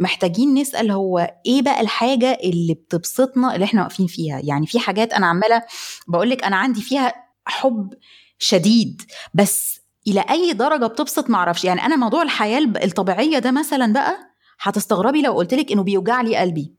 [0.00, 5.12] محتاجين نسأل هو إيه بقى الحاجة اللي بتبسطنا اللي إحنا واقفين فيها؟ يعني في حاجات
[5.12, 5.62] أنا عمالة
[6.08, 7.12] بقول لك أنا عندي فيها
[7.46, 7.94] حب
[8.38, 9.02] شديد
[9.34, 14.16] بس إلى أي درجة بتبسط معرفش يعني أنا موضوع الحياة الطبيعية ده مثلا بقى
[14.60, 16.74] هتستغربي لو قلت لك إنه بيوجع لي قلبي.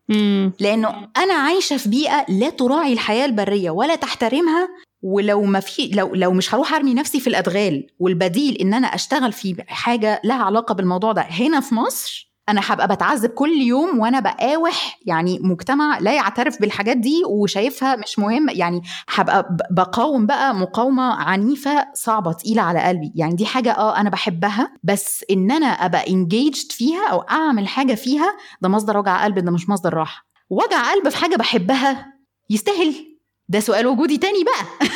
[0.59, 4.67] لأنه أنا عايشة في بيئة لا تراعي الحياة البرية ولا تحترمها
[5.01, 9.31] ولو ما في لو لو مش هروح أرمي نفسي في الأدغال والبديل إن أنا أشتغل
[9.33, 14.19] في حاجة لها علاقة بالموضوع ده هنا في مصر أنا هبقى بتعذب كل يوم وأنا
[14.19, 18.81] بقاوح يعني مجتمع لا يعترف بالحاجات دي وشايفها مش مهم يعني
[19.15, 23.11] هبقى بقاوم بقى مقاومة عنيفة صعبة تقيلة على قلبي.
[23.15, 27.93] يعني دي حاجة آه أنا بحبها بس إن أنا أبقى انجيجد فيها أو أعمل حاجة
[27.95, 30.27] فيها ده مصدر وجع قلب ده مش مصدر راحة.
[30.49, 32.13] وجع قلب في حاجة بحبها
[32.49, 33.16] يستاهل.
[33.49, 34.87] ده سؤال وجودي تاني بقى.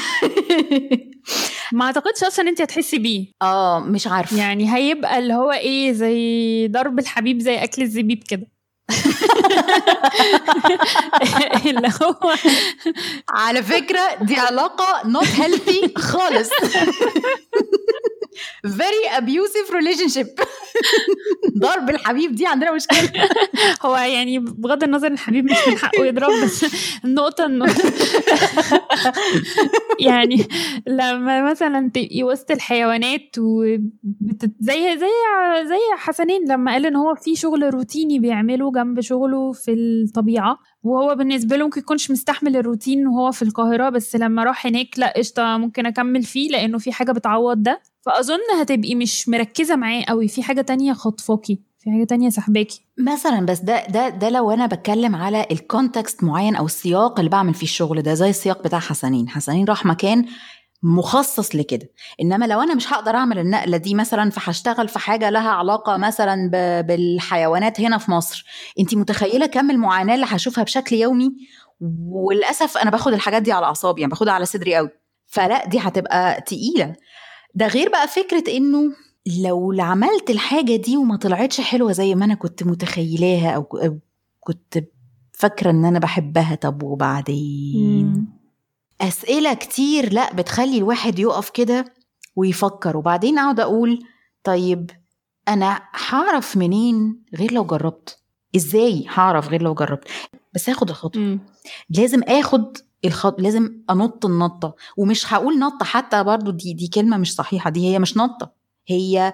[1.73, 3.27] ما أعتقدش أصلا أنت هتحسي بيه.
[3.41, 4.37] آه مش عارفة.
[4.37, 8.47] يعني هيبقى اللي هو إيه زي ضرب الحبيب زي أكل الزبيب كده.
[11.69, 12.15] اللي هو
[13.29, 16.49] على فكرة دي علاقة not healthy خالص.
[18.65, 20.29] Very abusive relationship.
[21.61, 23.11] ضرب الحبيب دي عندنا مشكلة.
[23.81, 26.65] هو يعني بغض النظر الحبيب مش من حقه يضرب بس
[27.05, 27.65] النقطة إنه
[29.99, 30.47] يعني
[30.87, 34.51] لما مثلا تبقي وسط الحيوانات وبت...
[34.59, 35.07] زي زي
[35.67, 41.15] زي حسنين لما قال إن هو في شغل روتيني بيعمله جنب شغله في الطبيعة وهو
[41.15, 45.57] بالنسبة له ممكن يكونش مستحمل الروتين وهو في القاهرة بس لما راح هناك لا قشطة
[45.57, 47.81] ممكن أكمل فيه لأنه في حاجة بتعوض ده.
[48.01, 53.45] فأظن هتبقي مش مركزة معاه قوي في حاجة تانية خطفاكي في حاجة تانية سحباكي مثلا
[53.45, 57.65] بس ده ده ده لو أنا بتكلم على الكونتكست معين أو السياق اللي بعمل فيه
[57.65, 59.29] الشغل ده زي السياق بتاع حسنين.
[59.29, 60.25] حسنين راح مكان
[60.83, 61.89] مخصص لكده.
[62.21, 66.49] إنما لو أنا مش هقدر أعمل النقلة دي مثلا فهشتغل في حاجة لها علاقة مثلا
[66.81, 68.45] بالحيوانات هنا في مصر.
[68.79, 71.31] أنت متخيلة كم المعاناة اللي هشوفها بشكل يومي؟
[72.09, 74.89] وللأسف أنا باخد الحاجات دي على أعصابي يعني باخدها على صدري قوي
[75.27, 76.95] فلا دي هتبقى تقيلة.
[77.55, 78.81] ده غير بقى فكرة إنه
[79.43, 83.63] لو عملت الحاجة دي وما طلعتش حلوة زي ما أنا كنت متخيلاها أو
[84.39, 84.83] كنت
[85.33, 88.27] فاكرة إن أنا بحبها طب وبعدين؟
[89.01, 91.93] أسئلة كتير لأ بتخلي الواحد يقف كده
[92.35, 92.97] ويفكر.
[92.97, 93.99] وبعدين أقعد أقول
[94.43, 94.91] طيب
[95.47, 98.17] أنا هعرف منين غير لو جربت؟
[98.55, 100.07] إزاي هعرف غير لو جربت؟
[100.53, 101.21] بس هاخد الخطوة.
[101.21, 101.39] مم.
[101.89, 104.75] لازم آخد الخط لازم أنط النطة.
[104.97, 108.51] ومش هقول نطة حتى برضو دي دي كلمة مش صحيحة دي هي مش نطة
[108.87, 109.33] هي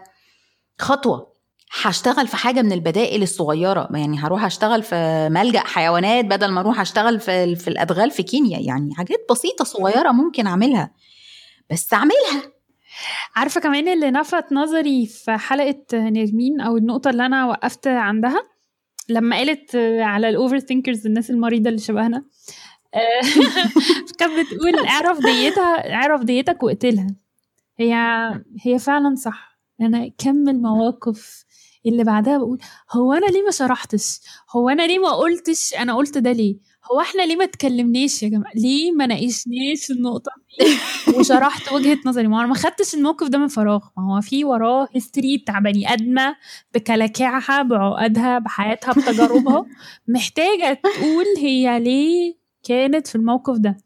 [0.80, 1.37] خطوة.
[1.72, 3.90] هشتغل في حاجة من البدائل الصغيرة.
[3.94, 8.60] يعني هروح أشتغل في ملجأ حيوانات بدل ما أروح أشتغل في في الأدغال في كينيا.
[8.60, 10.92] يعني حاجات بسيطة صغيرة ممكن أعملها.
[11.72, 12.52] بس أعملها.
[13.36, 18.42] عارفة كمان اللي لفت نظري في حلقة نرمين أو النقطة اللي أنا وقفت عندها؟
[19.10, 22.24] لما قالت على ال overthinkers الناس المريضة اللي شبهنا
[22.94, 23.22] آه،
[24.20, 27.08] كانت بتقول اعرف ديتها اعرف ديتك واقتلها.
[27.80, 27.96] هي
[28.62, 29.58] هي فعلا صح.
[29.82, 31.46] أنا كم المواقف
[31.90, 32.58] اللي بعدها بقول
[32.92, 34.20] هو أنا ليه ما شرحتش؟
[34.52, 36.58] هو أنا ليه ما قلتش؟ أنا قلت ده ليه؟
[36.92, 40.78] هو إحنا ليه ما اتكلمناش يا جماعة؟ ليه ما ناقشناش النقطة دي؟
[41.18, 42.28] وشرحت وجهة نظري.
[42.28, 43.86] ما أنا ما خدتش الموقف ده من فراغ.
[43.98, 46.36] ما هو في وراه history بتاع بني آدمة
[46.74, 49.66] بكلاكعها بعقدها بحياتها بتجاربها.
[50.16, 53.78] محتاجة تقول هي ليه كانت في الموقف ده.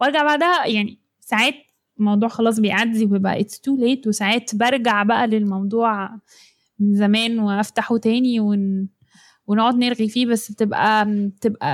[0.00, 1.54] وأرجع بعدها يعني ساعات
[1.98, 6.10] الموضوع خلاص بيعدي وبيبقى it's too late وساعات برجع بقى للموضوع
[6.78, 8.88] من زمان وافتحه تاني ون...
[9.46, 11.68] ونقعد نرغي فيه بس بتبقى بتبقى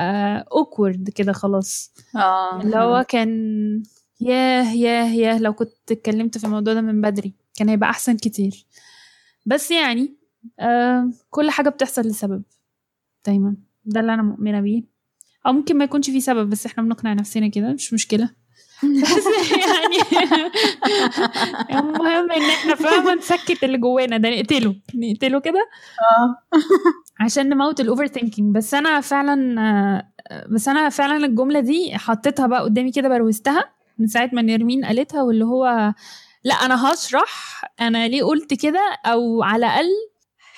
[0.53, 1.95] awkward كده خلاص.
[2.17, 2.61] آه.
[2.63, 3.83] اللي هو كان
[4.21, 8.67] ياه ياه ياه لو كنت اتكلمت في الموضوع ده من بدري كان هيبقى أحسن كتير.
[9.47, 10.17] بس يعني
[10.61, 12.43] آه كل حاجة بتحصل لسبب
[13.27, 13.57] دايما.
[13.85, 14.83] ده اللي أنا مؤمنة بيه.
[15.47, 18.31] أو ممكن ما يكونش في سبب بس إحنا بنقنع نفسنا كده مش مشكلة.
[18.83, 19.99] بس يعني.
[21.71, 24.17] المهم إن إحنا فاهمة نسكت اللي جوانا.
[24.17, 24.77] ده نقتله.
[24.95, 25.69] نقتله كده.
[27.21, 30.05] عشان نموت ال overthinking بس أنا فعلا
[30.51, 33.65] بس أنا فعلا الجملة دي حطيتها بقى قدامي كده بروزتها
[33.99, 35.95] من ساعة ما نرمين قالتها واللي هو
[36.45, 37.63] لأ أنا هشرح.
[37.81, 39.89] أنا ليه قلت كده؟ أو على الأقل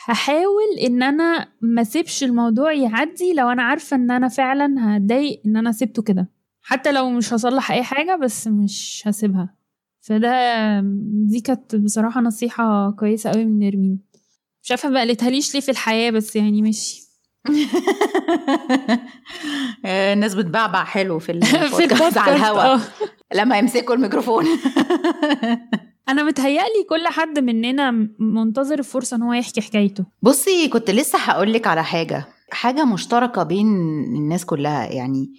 [0.06, 5.56] هحاول إن أنا ما سيبش الموضوع يعدي لو أنا عارفة إن أنا فعلا هتضايق إن
[5.56, 6.28] أنا سبته كده.
[6.66, 9.54] حتى لو مش هصلح أي حاجة بس مش هسيبها.
[10.00, 10.30] فده
[11.26, 14.00] دي كانت بصراحة نصيحة كويسة قوي من نرمين.
[14.62, 17.04] مش عارفة ما قالتهاليش ليه في الحياة بس يعني ماشي.
[19.84, 22.74] الناس بتبعبع حلو في البودكاست على الهوا.
[22.74, 22.80] آه.
[23.34, 24.44] لما يمسكوا الميكروفون.
[26.08, 30.04] أنا متهيألي كل حد مننا منتظر الفرصة إن هو يحكي حكايته.
[30.22, 32.24] بصي كنت لسه هقول لك على حاجة.
[32.50, 33.66] حاجة مشتركة بين
[34.16, 35.32] الناس كلها يعني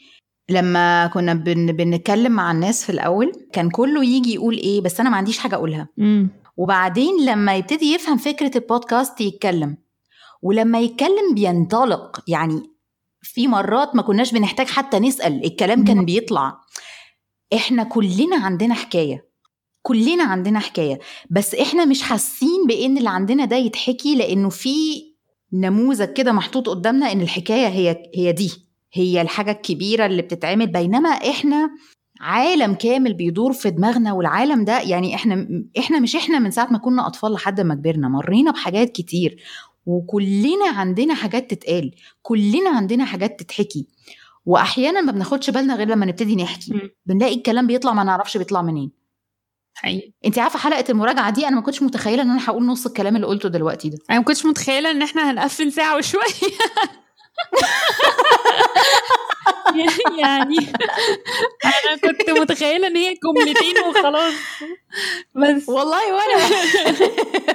[0.50, 1.72] لما كنا بن...
[1.72, 5.56] بنتكلم مع الناس في الأول كان كله يجي يقول إيه بس أنا ما عنديش حاجة
[5.56, 5.88] أقولها.
[6.00, 9.78] امم وبعدين لما يبتدي يفهم فكرة البودكاست يتكلم.
[10.42, 12.24] ولما يتكلم بينطلق.
[12.28, 12.62] يعني
[13.22, 16.58] في مرات ما كناش بنحتاج حتى نسأل الكلام كان بيطلع.
[17.54, 19.30] إحنا كلنا عندنا حكاية.
[19.82, 21.00] كلنا عندنا حكاية.
[21.30, 24.76] بس إحنا مش حاسين بإن اللي عندنا ده يتحكي لأنه في
[25.54, 28.65] نموذج كده محطوط قدامنا إن الحكاية هي هي دي.
[28.96, 31.70] هي الحاجة الكبيرة اللي بتتعمل بينما إحنا
[32.22, 35.48] عالم كامل بيدور في دماغنا والعالم ده يعني إحنا
[35.80, 39.44] إحنا مش إحنا من ساعة ما كنا أطفال لحد ما كبرنا مرينا بحاجات كتير
[39.86, 41.92] وكلنا عندنا حاجات تتقال
[42.22, 43.88] كلنا عندنا حاجات تتحكي
[44.46, 46.92] وأحيانا ما بناخدش بالنا غير لما نبتدي نحكي.
[47.06, 48.92] بنلاقي الكلام بيطلع ما نعرفش بيطلع منين.
[49.76, 50.12] حقيقي.
[50.26, 53.28] انت عارفة حلقة المراجعة دي؟ أنا ما كنتش متخيلة إن أنا هقول نص الكلام اللي
[53.28, 53.98] قلته دلوقتي ده.
[54.10, 56.24] أنا ما كنتش متخيلة إن إحنا هنقفل ساعة وشوية.
[60.20, 60.58] يعني
[61.66, 64.34] أنا كنت متخيلة إن هي جملتين وخلاص.
[65.36, 65.70] بس.
[65.70, 66.50] والله وأنا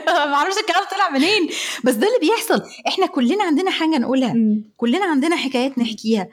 [0.26, 1.48] ما أعرفش الكلام طلع منين.
[1.84, 2.62] بس ده اللي بيحصل.
[2.88, 4.34] إحنا كلنا عندنا حاجة نقولها.
[4.76, 6.28] كلنا عندنا حكايات نحكيها.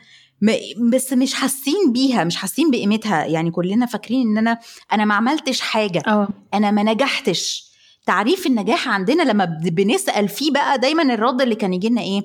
[0.93, 3.26] بس مش حاسين بيها مش حاسين بقيمتها.
[3.26, 4.59] يعني كلنا فاكرين إن أنا
[4.93, 6.03] أنا ما عملتش حاجة.
[6.07, 6.28] آه.
[6.53, 7.68] أنا ما نجحتش.
[8.05, 12.22] تعريف النجاح عندنا لما بنسأل فيه بقى دايما الرد اللي كان يجي لنا إيه؟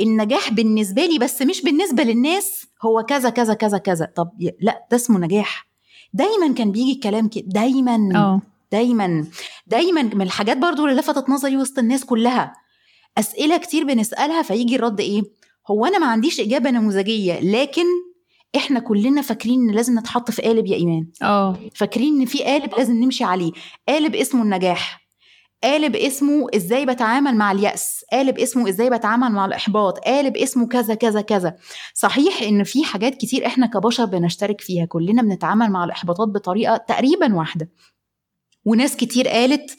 [0.00, 4.12] النجاح بالنسبة لي بس مش بالنسبة للناس هو كذا كذا كذا كذا.
[4.16, 4.30] طب
[4.60, 5.68] لا ده اسمه نجاح.
[6.14, 8.40] دايما كان بيجي الكلام كده دايما آه.
[8.72, 9.26] دايما
[9.66, 12.52] دايما من الحاجات برضو اللي لفتت نظري وسط الناس كلها.
[13.18, 15.22] أسئلة كتير بنسألها فيجي الرد إيه؟
[15.70, 17.84] هو أنا ما عنديش إجابة نموذجية لكن
[18.56, 21.06] إحنا كلنا فاكرين إن لازم نتحط في قالب يا إيمان.
[21.22, 21.58] آه.
[21.74, 23.52] فاكرين إن في قالب لازم نمشي عليه.
[23.88, 25.01] قالب اسمه النجاح.
[25.64, 30.94] قالب اسمه إزاي بتعامل مع اليأس قالب اسمه إزاي بتعامل مع الإحباط قالب اسمه كذا
[30.94, 31.56] كذا كذا.
[31.94, 37.34] صحيح إن في حاجات كتير إحنا كبشر بنشترك فيها كلنا بنتعامل مع الإحباطات بطريقة تقريبا
[37.34, 37.70] واحدة.
[38.64, 39.76] وناس كتير قالت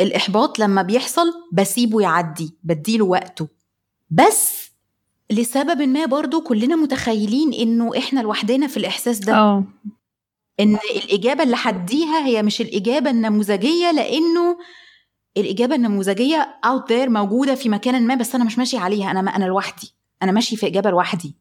[0.00, 3.48] الإحباط لما بيحصل بسيبه يعدي بديله وقته.
[4.10, 4.70] بس
[5.30, 9.34] لسبب ما برضو كلنا متخيلين إنه إحنا لوحدنا في الإحساس ده.
[9.34, 9.64] آه.
[10.60, 14.58] إن الإجابة اللي هديها هي مش الإجابة النموذجية لأنه
[15.36, 19.10] الإجابة النموذجية اوت ذير موجودة في مكان ما بس أنا مش ماشي عليها.
[19.10, 19.94] أنا أنا لوحدي.
[20.22, 21.34] أنا ماشي في إجابة لوحدي.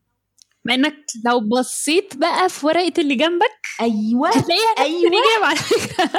[0.66, 4.30] مع إنك لو بصيت بقى في ورقة اللي جنبك أيوه.
[4.30, 4.88] هتلاقيها.
[4.88, 6.10] الاجابه على فكره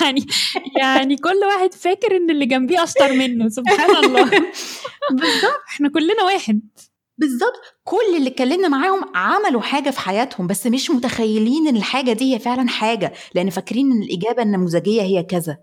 [0.00, 0.26] يعني
[0.76, 3.48] يعني كل واحد فاكر إن اللي جنبيه اشطر منه.
[3.48, 4.24] سبحان الله.
[5.20, 6.60] بالظبط إحنا كلنا واحد.
[7.18, 12.34] بالظبط كل اللي اتكلمنا معاهم عملوا حاجة في حياتهم بس مش متخيلين إن الحاجة دي
[12.34, 15.58] هي فعلا حاجة لأن فاكرين إن الإجابة النموذجية هي كذا.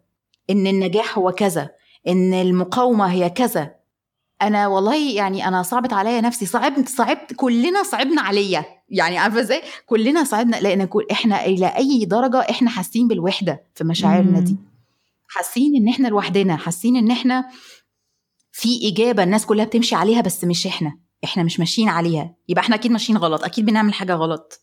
[0.50, 1.70] إن النجاح هو كذا
[2.08, 3.76] إن المقاومة هي كذا.
[4.42, 8.66] أنا والله يعني أنا صعبت عليا نفسي صعبت صعبت كلنا صعبنا عليا.
[8.90, 13.84] يعني عارفة إزاي؟ كلنا صعبنا لأن كل إحنا إلى أي درجة إحنا حاسين بالوحدة في
[13.84, 14.40] مشاعرنا.
[14.40, 14.58] دي.
[15.28, 17.50] حاسين إن إحنا لوحدنا حاسين إن إحنا
[18.52, 20.98] في إجابة الناس كلها بتمشي عليها بس مش إحنا.
[21.24, 22.36] إحنا مش ماشيين عليها.
[22.50, 24.62] يبقى إحنا أكيد ماشيين غلط أكيد بنعمل حاجة غلط.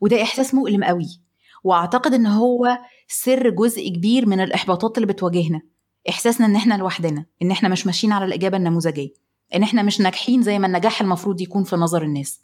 [0.00, 1.20] وده إحساس مؤلم قوي.
[1.64, 2.78] وأعتقد إن هو
[3.12, 5.60] سر جزء كبير من الإحباطات اللي بتواجهنا.
[6.08, 9.12] إحساسنا إن إحنا لوحدنا إن إحنا مش ماشيين على الإجابة النموذجية
[9.54, 12.40] إن إحنا مش ناجحين زي ما النجاح المفروض يكون في نظر الناس.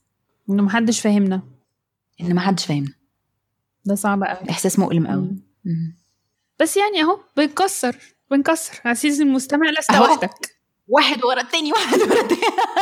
[0.51, 1.43] إنه محدش فاهمنا.
[2.21, 2.93] إن ما حدش فاهمنا
[3.85, 5.37] ده صعب قوي إحساس مؤلم قوي.
[6.61, 7.97] بس يعني أهو بنكسر
[8.31, 8.81] بنكسر.
[8.85, 10.19] عزيزي المستمع لست أهو.
[10.89, 12.41] واحد ورا التاني واحد ورا التاني.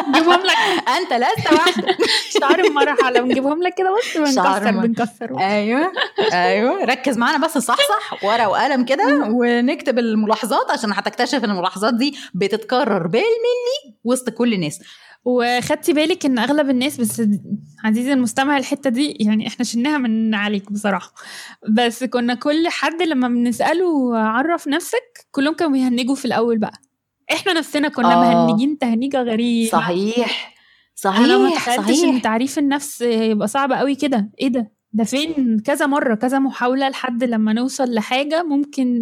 [0.09, 0.57] نجيبهم لك.
[0.99, 1.97] أنت لست وحدك
[2.41, 3.21] شعار المرحلة.
[3.21, 5.39] بنجيبهم لك كده بص بنكسر بنكسر.
[5.41, 5.93] أيوه
[6.33, 6.85] أيوه.
[6.85, 8.25] ركز معانا بس صح صح.
[8.25, 14.81] ورقة وقلم كده ونكتب الملاحظات عشان هتكتشف إن الملاحظات دي بتتكرر بالملي وسط كل الناس.
[15.25, 17.23] وخدتي بالك إن أغلب الناس بس
[17.85, 21.13] عزيزي المستمع الحتة دي يعني إحنا شلناها من عليك بصراحة.
[21.71, 26.84] بس كنا كل حد لما بنسأله عرف نفسك كلهم كانوا بيهنجوا في الأول بقى.
[27.33, 28.45] إحنا نفسنا كنا آه.
[28.47, 29.71] مهنجين تهنيجة غريبة.
[29.71, 30.55] صحيح.
[31.07, 32.23] أنا ما صحيح تخيلتش إن صحيح.
[32.23, 34.31] تعريف النفس يبقى صعب قوي كده.
[34.41, 39.01] إيه ده؟ ده فين؟ كذا مرة كذا محاولة لحد لما نوصل لحاجة ممكن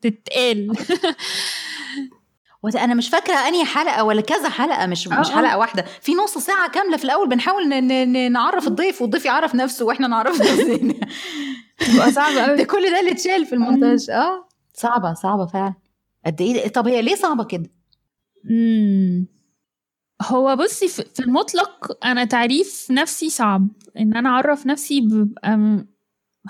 [0.00, 0.72] تتقال.
[2.76, 5.34] أنا مش فاكرة أنهي حلقة ولا كذا حلقة مش آه، مش آه.
[5.34, 5.84] حلقة واحدة.
[6.00, 7.68] في نص ساعة كاملة في الأول بنحاول
[8.32, 10.94] نعرف الضيف والضيف يعرف نفسه وإحنا نعرف نفسنا.
[11.88, 14.10] بيبقى صعب ده قوي كل ده اللي اتشال في المونتاج.
[14.10, 14.48] آه.
[14.74, 15.74] صعبة صعبة فعلا.
[16.26, 17.70] قد إيه؟ طب هي ليه صعبة كده؟
[18.50, 19.26] امم
[20.22, 23.68] هو بصي في المطلق أنا تعريف نفسي صعب.
[23.98, 25.84] إن أنا أعرف نفسي ببقى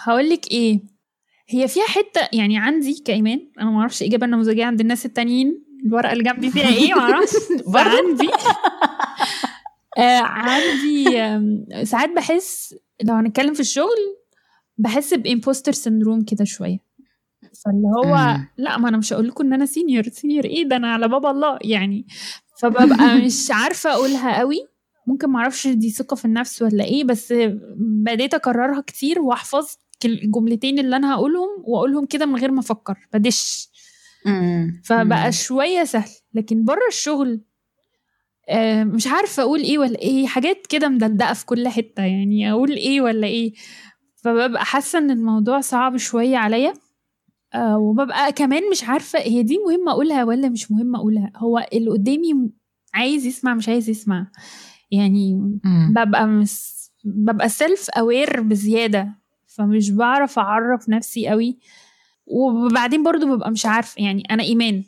[0.00, 0.80] هقول لك إيه.
[1.48, 3.50] هي فيها حتة يعني عندي كإيمان.
[3.60, 7.34] أنا ما أعرفش الاجابه النموذجيه عند الناس التانيين الورقة اللي جنبي فيها إيه؟ ما أعرفش
[7.66, 8.28] برضه؟ عندي
[9.98, 14.16] آه عندي آم، ساعات بحس لو هنتكلم في الشغل
[14.78, 16.78] بحس ب imposter syndrome كده شوية.
[17.64, 18.48] فاللي هو مم.
[18.58, 21.26] لا ما أنا مش هقول لكم إن أنا senior senior إيه ده أنا على باب
[21.26, 22.06] الله يعني
[22.62, 24.58] فببقى مش عارفة أقولها قوي
[25.06, 27.34] ممكن معرفش دي ثقة في النفس ولا إيه بس
[27.78, 29.66] بديت أكررها كتير واحفظ
[30.04, 33.68] الجملتين اللي أنا هقولهم وأقولهم كده من غير ما أفكر بدش.
[34.84, 35.32] فبقى.
[35.32, 37.40] شوية سهل لكن بره الشغل
[38.48, 42.70] آه، مش عارفة أقول إيه ولا إيه حاجات كده مدلدقة في كل حتة يعني أقول
[42.70, 43.52] إيه ولا إيه
[44.16, 46.72] فببقى حاسة إن الموضوع صعب شوية عليا
[47.54, 51.32] آه، وببقى كمان مش عارفة هي دي مهمة أقولها ولا مش مهمة أقولها.
[51.36, 52.52] هو اللي قدامي م-
[52.94, 54.26] عايز يسمع مش عايز يسمع.
[54.90, 55.34] يعني
[55.64, 55.94] مم.
[55.96, 59.14] ببقى مس ببقى سيلف اوير بزيادة
[59.46, 61.58] فمش بعرف أعرف نفسي قوي.
[62.26, 64.84] وبعدين برضو ببقى مش عارفه يعني أنا إيمان.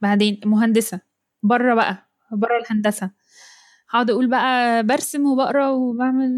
[0.00, 1.00] بعدين مهندسة
[1.42, 3.10] بره بقى بره الهندسة.
[3.90, 6.30] هقعد أقول بقى برسم وبقرا وبعمل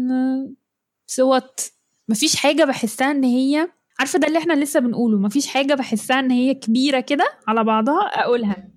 [1.07, 1.71] صوت
[2.09, 3.69] مفيش حاجة بحسها إن هي
[4.01, 8.01] عارفة ده اللي إحنا لسه بنقوله مفيش حاجة بحسها إن هي كبيرة كده على بعضها
[8.01, 8.67] أقولها.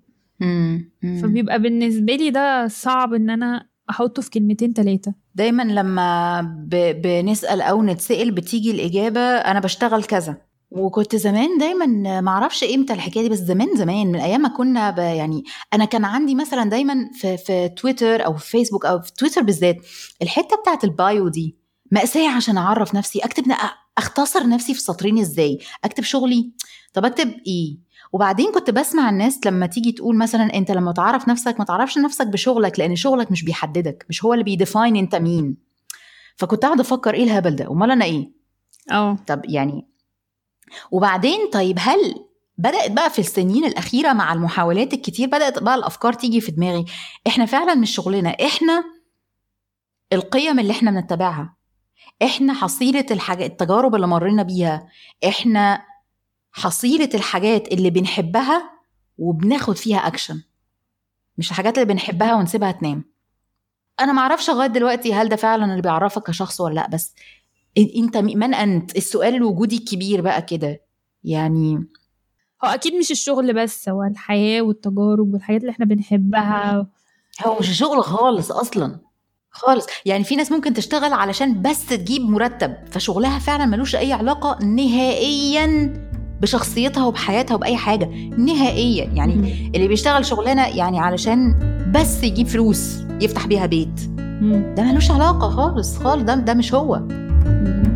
[1.21, 7.01] فبيبقى بالنسبة لي ده صعب إن أنا أحطه في كلمتين ثلاثة دايما لما ب...
[7.01, 10.37] بنسأل أو نتسأل بتيجي الإجابة أنا بشتغل كذا.
[10.71, 14.97] وكنت زمان دايما معرفش إمتى الحكاية دي بس زمان زمان من أيام ما كنا ب...
[14.97, 19.41] يعني أنا كان عندي مثلا دايما في في تويتر أو في فيسبوك أو في تويتر
[19.43, 19.77] بالذات
[20.21, 21.64] الحتة بتاعت البايو دي.
[21.91, 23.55] مأساة عشان أعرف نفسي أكتب ن-
[23.97, 26.51] أختصر نفسي في سطرين إزاي؟ أكتب شغلي.
[26.93, 27.77] طب أكتب إيه؟
[28.13, 32.27] وبعدين كنت بسمع الناس لما تيجي تقول مثلا أنت لما تعرف نفسك ما تعرفش نفسك
[32.27, 35.57] بشغلك لأن شغلك مش بيحددك مش هو اللي بيديفاين أنت مين.
[36.35, 38.31] فكنت قاعدة أفكر إيه الهبل ده؟ أمال أنا إيه؟
[38.91, 39.87] آه طب يعني
[40.91, 42.15] وبعدين طيب هل
[42.57, 46.85] بدأت بقى في السنين الأخيرة مع المحاولات الكتير بدأت بقى الأفكار تيجي في دماغي
[47.27, 48.83] إحنا فعلا مش شغلنا إحنا
[50.13, 51.55] القيم اللي إحنا بنتبعها.
[52.23, 54.87] إحنا حصيلة الحاجات التجارب اللي مرينا بيها
[55.27, 55.85] إحنا
[56.51, 58.71] حصيلة الحاجات اللي بنحبها
[59.17, 60.41] وبناخد فيها اكشن
[61.37, 63.03] مش الحاجات اللي بنحبها ونسيبها تنام.
[63.99, 67.15] أنا ما أعرفش لغاية دلوقتي هل ده فعلا اللي بيعرفك كشخص ولا لأ بس
[67.77, 70.81] إنت من أنت؟ السؤال الوجودي الكبير بقى كده.
[71.23, 71.75] يعني
[72.65, 76.87] هو أكيد مش الشغل بس هو الحياة والتجارب والحاجات اللي إحنا بنحبها.
[77.45, 78.99] هو مش شغل خالص أصلا.
[79.55, 79.85] خالص.
[80.05, 85.93] يعني في ناس ممكن تشتغل علشان بس تجيب مرتب فشغلها فعلا ملوش أي علاقة نهائيا
[86.41, 88.05] بشخصيتها وبحياتها وبأي حاجة.
[88.37, 89.03] نهائيا.
[89.13, 89.71] يعني مم.
[89.75, 91.55] اللي بيشتغل شغلانة يعني علشان
[91.95, 93.99] بس يجيب فلوس يفتح بيها بيت.
[94.17, 94.73] مم.
[94.77, 95.97] ده ملوش علاقة خالص.
[95.97, 96.23] خالص.
[96.23, 96.99] ده ده مش هو.
[96.99, 97.94] مم.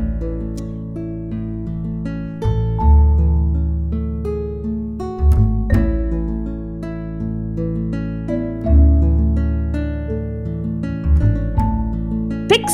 [12.49, 12.73] picks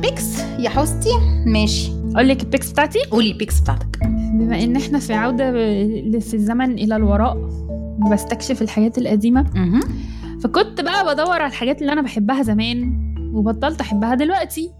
[0.00, 1.10] picks يا حستي
[1.46, 1.90] ماشي.
[2.14, 3.98] أقول لك ال picks بتاعتي؟ قولي ال picks بتاعتك.
[4.32, 5.52] بما إن إحنا في عودة
[6.20, 7.36] في الزمن إلى الوراء
[8.12, 9.42] بستكشف الحاجات القديمة.
[9.54, 9.80] مهم.
[10.42, 12.94] فكنت بقى بدور على الحاجات اللي أنا بحبها زمان
[13.34, 14.70] وبطلت أحبها دلوقتي.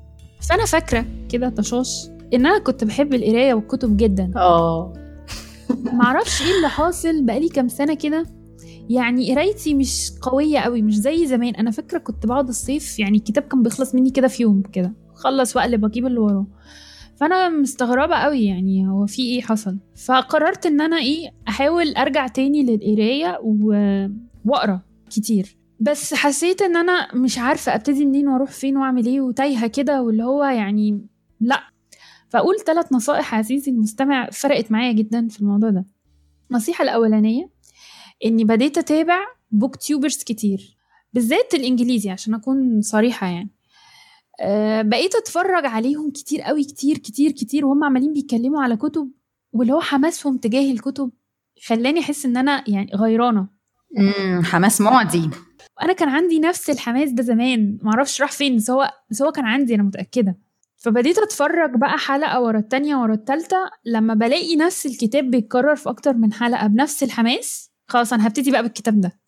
[0.48, 1.04] فانا فاكرة.
[1.28, 2.08] كده طشاش.
[2.34, 4.30] إن أنا كنت بحب القراية والكتب جدا.
[4.36, 4.92] آه.
[5.92, 8.26] معرفش إيه اللي حاصل بقالي كام سنة كده.
[8.88, 11.54] يعني قرايتي مش قوية قوي مش زي زمان.
[11.54, 14.94] أنا فاكرة كنت بقعد الصيف يعني الكتاب كان بيخلص مني كده في يوم كده.
[15.14, 16.46] خلص واقلب واجيب اللي وراه.
[17.16, 19.78] فأنا مستغربة قوي يعني هو في إيه حصل.
[20.06, 23.72] فقررت إن أنا إيه أحاول أرجع تاني للقراية و...
[24.44, 24.80] وأقرأ
[25.10, 25.56] كتير.
[25.80, 30.24] بس حسيت إن أنا مش عارفة أبتدي منين وأروح فين وأعمل إيه وتايهة كده واللي
[30.24, 31.06] هو يعني
[31.40, 31.60] لأ.
[32.28, 35.86] فأقول ثلاث نصائح عزيزي المستمع فرقت معايا جدا في الموضوع ده.
[36.50, 37.50] النصيحة الأولانية
[38.24, 39.18] إني بديت أتابع
[39.50, 40.76] booktubers كتير
[41.12, 43.50] بالذات الإنجليزي عشان أكون صريحة يعني.
[44.40, 49.10] أه بقيت أتفرج عليهم كتير قوي كتير كتير كتير وهم عمالين بيتكلموا على كتب
[49.52, 51.10] واللي هو حماسهم تجاه الكتب
[51.66, 53.46] خلاني أحس إن أنا يعني غيرانة.
[53.98, 55.30] مم، حماس معدي.
[55.80, 59.44] وأنا كان عندي نفس الحماس ده زمان معرفش راح فين بس هو بس هو كان
[59.44, 60.36] عندي أنا متأكدة.
[60.76, 66.12] فبديت أتفرج بقى حلقة ورا التانية ورا التالتة لما بلاقي نفس الكتاب بيتكرر في أكتر
[66.14, 69.18] من حلقة بنفس الحماس خلاص أنا هبتدي بقى بالكتاب ده.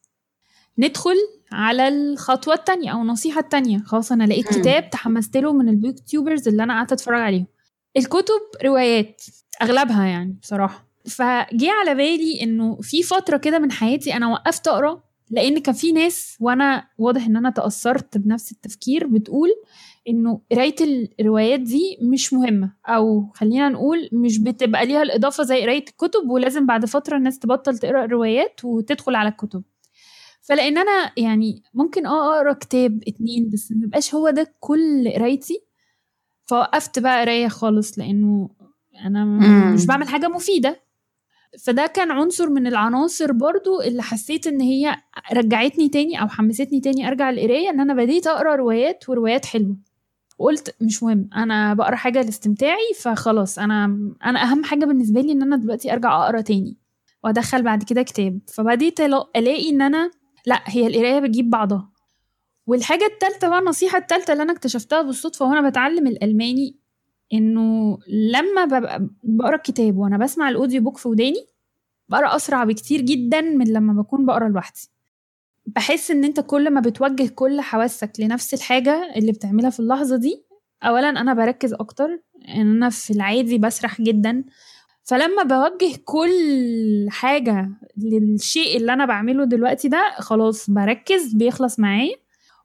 [0.79, 1.17] ندخل
[1.53, 3.79] على الخطوة التانية أو النصيحة التانية.
[3.79, 4.49] خلاص أنا لقيت.
[4.49, 7.47] كتاب تحمست له من البوك تيوبرز اللي أنا قعدت أتفرج عليهم.
[7.97, 9.23] الكتب روايات
[9.63, 10.87] أغلبها يعني بصراحة.
[11.07, 15.93] فجي على بالي إنه في فترة كده من حياتي أنا وقفت أقرأ لأن كان في
[15.93, 19.49] ناس وأنا واضح إن أنا تأثرت بنفس التفكير بتقول
[20.09, 20.75] إنه قراية
[21.21, 26.67] الروايات دي مش مهمة أو خلينا نقول مش بتبقى ليها الإضافة زي قراية الكتب ولازم
[26.67, 29.63] بعد فترة الناس تبطل تقرأ الروايات وتدخل على الكتب.
[30.43, 35.61] فلأن أنا يعني ممكن آه أقرأ كتاب اتنين بس ما يبقاش هو ده كل قرايتي
[36.45, 38.51] فوقفت بقى قراية خالص لأنه
[39.05, 39.25] أنا.
[39.75, 40.81] مش بعمل حاجة مفيدة.
[41.65, 44.97] فده كان عنصر من العناصر برضو اللي حسيت إن هي
[45.33, 49.77] رجعتني تاني أو حمستني تاني أرجع القرايه إن أنا بديت أقرأ روايات وروايات حلوة.
[50.41, 53.85] وقلت مش مهم أنا بقرأ حاجة لاستمتاعي فخلاص أنا
[54.25, 56.77] أنا أهم حاجة بالنسبة لي إن أنا دلوقتي أرجع أقرأ تاني
[57.25, 58.39] وأدخل بعد كده كتاب.
[58.47, 60.11] فبديت ألاقي إن أنا
[60.47, 61.91] لأ هي القراية بتجيب بعضها.
[62.67, 66.77] والحاجة التالتة بقى النصيحة التالتة اللي أنا اكتشفتها بالصدفة وأنا بتعلم الألماني
[67.33, 71.47] إنه لما ببقى بقرأ الكتاب وأنا بسمع الأوديو بوك في وداني
[72.09, 74.81] بقرأ أسرع بكتير جدا من لما بكون بقرأ لوحدي.
[75.67, 80.45] بحس إن أنت كل ما بتوجه كل حواسك لنفس الحاجة اللي بتعملها في اللحظة دي
[80.85, 82.09] اولا أنا بركز أكتر
[82.49, 84.45] إن أنا في العادي بسرح جدا.
[85.03, 92.17] فلما بوجه كل حاجة للشيء اللي أنا بعمله دلوقتي ده خلاص بركز بيخلص معايا.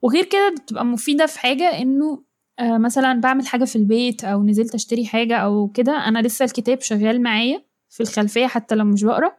[0.02, 2.24] وغير كده بتبقى مفيدة في حاجة إنه
[2.60, 6.82] آه، مثلا بعمل حاجة في البيت أو نزلت أشتري حاجة أو كده أنا لسه الكتاب
[6.82, 9.32] شغال معايا في الخلفية حتى لو مش بقرأ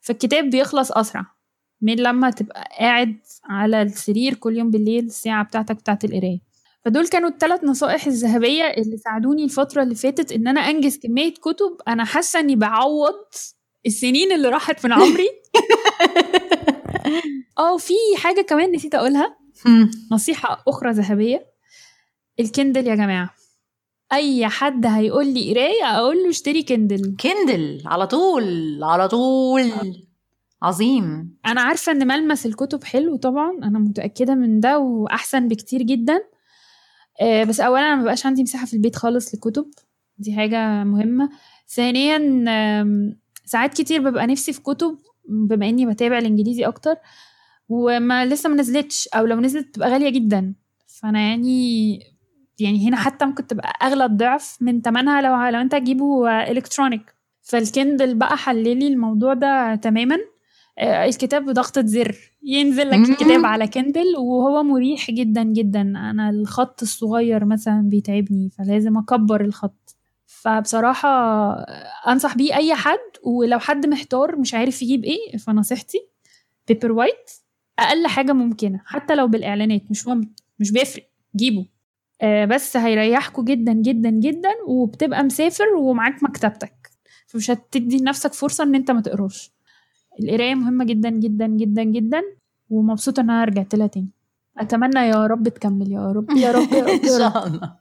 [0.00, 1.26] فالكتاب بيخلص أسرع.
[1.82, 6.38] من لما تبقى قاعد على السرير كل يوم بالليل الساعة بتاعتك بتاعت القراية.
[6.84, 11.76] فدول كانوا الثلاث نصائح الذهبية اللي ساعدوني الفترة اللي فاتت إن أنا أنجز كمية كتب
[11.88, 13.14] أنا حاسة إني بعوض
[13.86, 15.28] السنين اللي راحت من عمري.
[17.58, 19.36] آه في حاجة كمان نسيت أقولها.
[19.66, 19.90] مم.
[20.12, 21.46] نصيحة أخرى ذهبية.
[22.40, 23.30] ال Kindle يا جماعة.
[24.12, 27.16] أي حد هيقول لي قراية أقول له اشتري Kindle.
[27.20, 29.72] Kindle على طول على طول.
[30.62, 31.36] عظيم.
[31.46, 36.20] أنا عارفة إن ملمس الكتب حلو طبعا أنا متأكدة من ده وأحسن بكتير جدا.
[37.20, 39.66] آه، بس أولا أنا مبقاش عندي مساحة في البيت خالص لكتب
[40.18, 41.28] دي حاجة مهمة.
[41.68, 42.18] ثانيا
[43.44, 44.98] ساعات كتير ببقى نفسي في كتب
[45.28, 46.94] بما إني بتابع الإنجليزي أكتر
[47.68, 50.54] وما لسه ما نزلتش أو لو نزلت بتبقى غالية جدا.
[50.86, 51.98] فأنا يعني
[52.58, 58.14] يعني هنا حتى ممكن تبقى أغلى الضعف من تمنها لو لو أنت هتجيبه الكترونيك فالكندل
[58.14, 60.16] بقى حللي الموضوع ده تماما.
[60.80, 62.16] الكتاب بضغطة زر.
[62.42, 63.10] ينزل لك.
[63.10, 65.80] الكتاب على Kindle وهو مريح جدا جدا.
[65.80, 69.96] أنا الخط الصغير مثلا بيتعبني فلازم أكبر الخط.
[70.26, 75.98] فبصراحة آه، أنصح بيه أي حد ولو حد محتار مش عارف يجيب إيه فنصيحتي
[76.68, 77.30] Paperwhite
[77.78, 81.66] أقل حاجة ممكنة حتى لو بالإعلانات مش مهم مش بيفرق جيبه.
[82.22, 86.90] آه، بس هيريحكوا جدا جدا جدا وبتبقى مسافر ومعاك مكتبتك.
[87.26, 89.52] فمش هتدي لنفسك فرصة إن أنت ما تقراش.
[90.22, 92.22] القراية مهمة جدا جدا جدا جدا
[92.70, 94.10] ومبسوطة إن أنا رجعت لها تاني.
[94.58, 97.32] أتمنى يا رب تكمل يا رب يا رب يا رب, يا رب.
[97.32, 97.76] شاء الله.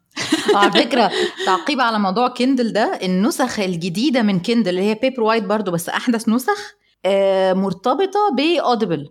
[0.55, 1.11] على فكرة
[1.45, 6.29] تعقيب على موضوع Kindle ده النسخ الجديدة من Kindle اللي هي Paperwhite برضو بس أحدث
[6.29, 6.73] نسخ
[7.05, 9.09] آه، مرتبطة ب Audible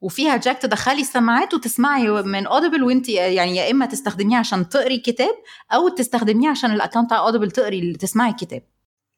[0.00, 5.34] وفيها jack تدخلي السماعات وتسمعي من Audible وانت يعني يا إما تستخدميه عشان تقري كتاب
[5.72, 8.62] أو تستخدميه عشان ال account بتاع Audible تقري تسمعي الكتاب.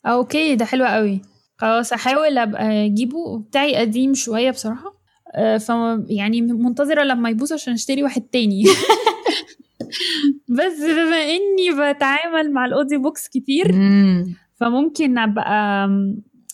[0.06, 1.20] okay ده حلو قوي.
[1.56, 4.94] خلاص أحاول أبقى أجيبه بتاعي قديم شوية بصراحة
[5.34, 5.68] آه، ف
[6.08, 8.64] يعني منتظرة لما يبوظ عشان أشتري واحد تاني
[10.58, 14.34] بس بما إني بتعامل مع ال audio books كتير مم.
[14.54, 15.88] فممكن أبقى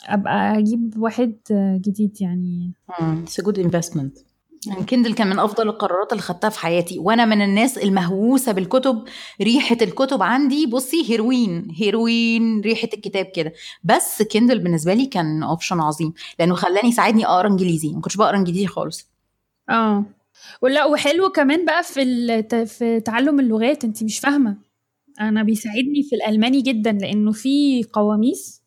[0.07, 1.37] أبقى أجيب واحد
[1.81, 3.25] جديد يعني مم.
[3.27, 4.30] It's a
[4.67, 6.99] investment يعني Kindle كان من أفضل القرارات اللي خدتها في حياتي.
[6.99, 9.05] وأنا من الناس المهووسة بالكتب
[9.43, 13.53] ريحة الكتب عندي بصي هيروين هيروين ريحة الكتاب كده.
[13.85, 17.89] بس Kindle بالنسبة لي كان option عظيم لأنه خلاني يساعدني أقرأ إنجليزي.
[17.93, 19.09] ما كنتش بقرأ إنجليزي خالص.
[19.71, 20.05] آه.
[20.63, 22.67] ولا وحلو كمان بقى في.
[22.67, 23.85] في تعلم اللغات.
[23.85, 24.57] انت مش فاهمة.
[25.21, 28.60] أنا بيساعدني في الألماني جدا لأنه في قواميس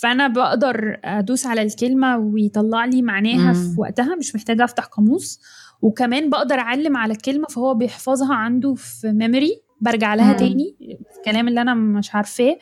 [0.00, 3.74] فانا بقدر ادوس على الكلمة ويطلع لي معناها مم.
[3.74, 5.40] في وقتها مش محتاجة أفتح قاموس.
[5.82, 10.38] وكمان بقدر أعلم على الكلمة فهو بيحفظها عنده في memory برجع لها مم.
[10.38, 10.76] تاني.
[11.18, 12.58] الكلام اللي أنا مش عارفاه.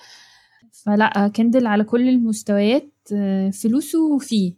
[0.85, 4.55] فلا Kindle على كل المستويات آه، فلوسه فيه.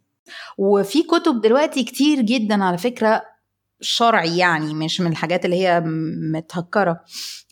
[0.59, 3.23] وفي كتب دلوقتي كتير جدا على فكرة
[3.81, 5.83] شرعي يعني مش من الحاجات اللي هي
[6.33, 7.01] متهكرة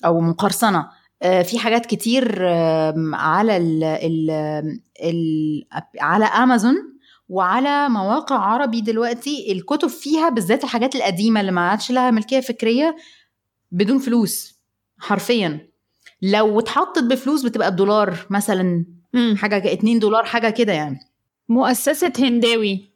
[0.04, 0.88] أو مقرصنة.
[1.22, 2.46] في حاجات كتير
[3.14, 4.30] على ال ال
[5.04, 5.64] ال
[6.00, 6.74] على امازون
[7.28, 12.96] وعلى مواقع عربي دلوقتي الكتب فيها بالذات الحاجات القديمة اللي ما عادش لها ملكية فكرية
[13.72, 14.54] بدون فلوس
[14.98, 15.68] حرفيا.
[16.22, 18.84] لو اتحطت بفلوس بتبقى بدولار مثلا.
[19.36, 20.98] حاجة 2 دولار حاجة كده يعني.
[21.48, 22.93] مؤسسة هنداوي.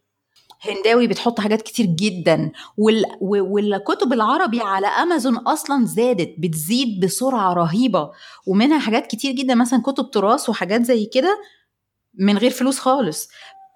[0.61, 3.05] هنداوي بتحط حاجات كتير جدا وال...
[3.21, 8.11] والكتب العربي على أمازون أصلا زادت بتزيد بسرعة رهيبة
[8.47, 11.39] ومنها حاجات كتير جدا مثلا كتب تراث وحاجات زي كده
[12.19, 13.29] من غير فلوس خالص.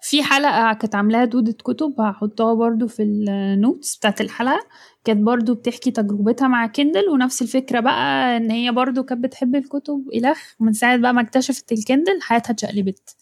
[0.05, 4.61] في حلقة كانت عاملاها دودة كتب هحطها برضو في ال notes بتاعت الحلقة.
[5.05, 10.05] كانت برضو بتحكي تجربتها مع Kindle ونفس الفكرة بقى إن هي برضو كانت بتحب الكتب
[10.15, 13.17] إلخ من ساعة بقى ما اكتشفت ال Kindle حياتها اتشقلبت.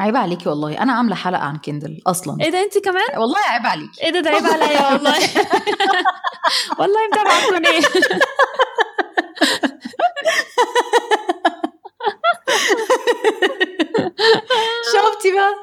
[0.00, 0.82] عيب عليكي والله.
[0.82, 2.36] أنا عاملة حلقة عن Kindle أصلا.
[2.44, 4.02] إيه ده انت كمان؟ والله عيب عليكي.
[4.02, 5.18] إيه ده ده عيب عليا والله.
[6.78, 7.80] والله متابعة القناة
[14.92, 15.54] شفتي بقى؟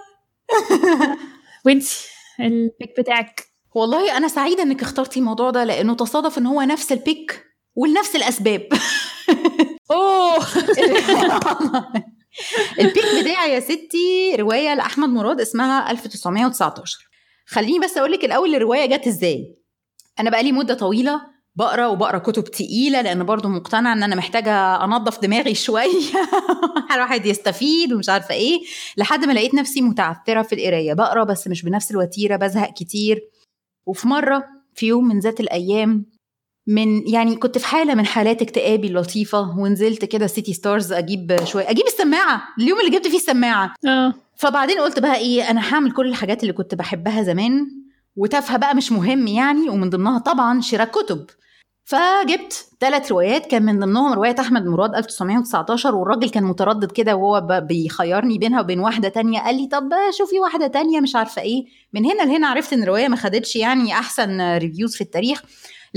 [1.66, 2.08] وانتي
[2.40, 3.44] البيك بتاعك.
[3.76, 7.44] والله أنا سعيدة إنك اخترتي الموضوع ده لأنه تصادف إن هو نفس البيك
[7.76, 8.68] ولنفس الأسباب.
[9.92, 10.46] أوه.
[12.80, 17.08] البيك بتاعي يا ستي رواية لأحمد مراد اسمها 1919
[17.46, 19.56] خليني بس أقول لك الأول الرواية جت إزاي.
[20.20, 21.22] أنا بقالي مدة طويلة
[21.56, 26.12] بقرأ وبقرأ كتب تقيلة لأن برضو مقتنعة إن أنا محتاجة أنظف دماغي شوية.
[26.94, 28.60] الواحد يستفيد ومش عارفة إيه.
[28.98, 30.94] لحد ما لقيت نفسي متعثرة في القراية.
[30.94, 33.22] بقرأ بس مش بنفس الوتيرة بزهق كتير.
[33.86, 34.44] وفي مرة
[34.76, 36.06] في يوم من ذات الأيام
[36.68, 41.70] من يعني كنت في حالة من حالات اكتئابي اللطيفة ونزلت كده سيتي ستارز أجيب شوية
[41.70, 43.74] أجيب السماعة اليوم اللي جبت فيه السماعة.
[43.88, 44.14] آه.
[44.36, 47.68] فبعدين قلت بقى إيه أنا هعمل كل الحاجات اللي كنت بحبها زمان
[48.16, 51.26] وتافهة بقى مش مهم يعني ومن ضمنها طبعا شراء كتب.
[51.86, 57.62] فجبت ثلاث روايات كان من ضمنهم رواية أحمد مراد 1919 والراجل كان متردد كده وهو
[57.70, 61.66] بيخيرني بينها وبين واحدة تانية قال لي طب شوفي واحدة تانية مش عارفة إيه.
[61.94, 65.42] من هنا لهنا عرفت إن الرواية ما خدتش يعني أحسن ريفيوز في التاريخ.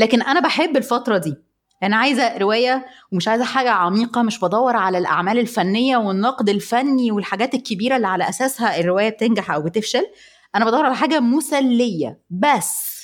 [0.01, 1.35] لكن أنا بحب الفترة دي.
[1.83, 7.55] أنا عايزة رواية ومش عايزة حاجة عميقة مش بدور على الأعمال الفنية والنقد الفني والحاجات
[7.55, 10.07] الكبيرة اللي على أساسها الرواية بتنجح أو بتفشل.
[10.55, 13.01] أنا بدور على حاجة مسلية بس.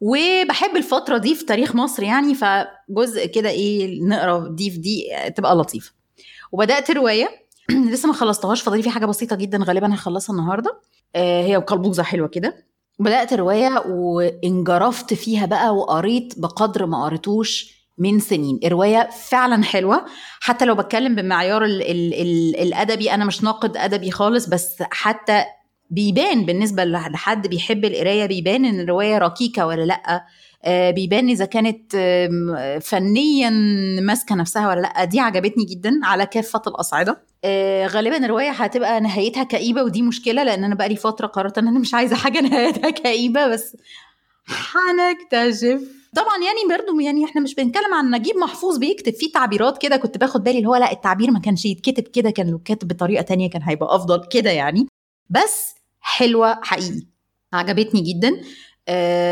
[0.00, 5.04] وبحب الفترة دي في تاريخ مصر يعني فجزء كده إيه نقرأ دي في دي
[5.36, 5.92] تبقى لطيفة.
[6.52, 7.28] وبدأت رواية.
[7.90, 10.80] لسه ما خلصتهاش فاضل في حاجة بسيطة جدا غالبا هخلصها النهارده.
[11.14, 12.73] آه هي قلبوزه حلوة كده.
[12.98, 18.60] بدأت الروايه وانجرفت فيها بقى وقريت بقدر ما قريتوش من سنين.
[18.64, 20.04] الرواية فعلا حلوة.
[20.40, 25.44] حتى لو بتكلم بمعيار ال ال ال الأدبي أنا مش ناقد أدبي خالص بس حتى
[25.90, 30.24] بيبان بالنسبة لحد بيحب القراية بيبان إن الرواية ركيكه ولا لأ.
[30.68, 31.96] بيبان إذا كانت
[32.82, 33.50] فنيا
[34.00, 35.04] ماسكة نفسها ولا لأ.
[35.04, 37.22] دي عجبتني جدا على كافة الأصعدة.
[37.44, 41.78] آه، غالبا الرواية هتبقى نهايتها كئيبة ودي مشكلة لأن أنا بقالي فترة قررت إن أنا
[41.78, 43.76] مش عايزة حاجة نهايتها كئيبة بس
[44.48, 45.80] هنكتشف.
[46.16, 49.96] طبعا يعني برضو يعني إحنا مش بنتكلم عن نجيب محفوظ بيكتب فيه تعبيرات كده.
[49.96, 53.22] كنت باخد بالي اللي هو لأ التعبير ما كانش يتكتب كده كان لو كاتب بطريقة
[53.22, 54.86] تانية كان هيبقى أفضل كده يعني.
[55.30, 57.06] بس حلوة حقيقي.
[57.52, 58.28] عجبتني جدا.
[58.28, 58.42] آه،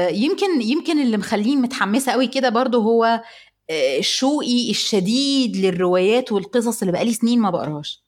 [0.09, 3.23] يمكن يمكن اللي مخليني متحمسة قوي كده برضو هو
[3.71, 8.03] آه، شوقي الشديد للروايات والقصص اللي بقالي سنين ما بقراهاش.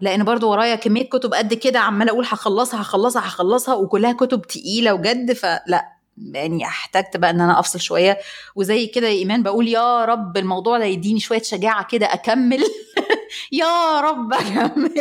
[0.00, 4.94] لأن برضو ورايا كمية كتب قد كده عمالة أقول هخلصها هخلصها هخلصها وكلها كتب تقيلة
[4.94, 5.88] وجد فلا
[6.32, 8.18] يعني احتجت بقى إن أنا أفصل شوية.
[8.56, 12.62] وزي كده يا إيمان بقول يا رب الموضوع ده يديني شوية شجاعة كده أكمل.
[13.52, 14.92] يا رب أكمل.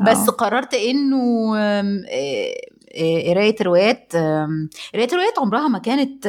[0.00, 0.32] بس آه.
[0.32, 4.12] قررت إنه آه، آه، قراية روايات
[4.94, 6.26] قراية روايات عمرها ما كانت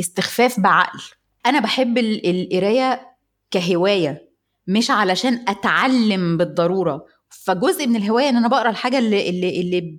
[0.00, 0.98] استخفاف بعقل.
[1.46, 3.00] أنا بحب ال- القراية
[3.50, 4.30] كهواية
[4.66, 7.04] مش علشان أتعلم بالضرورة.
[7.28, 9.98] فجزء من الهواية إن أنا بقرأ الحاجة اللي اللي اللي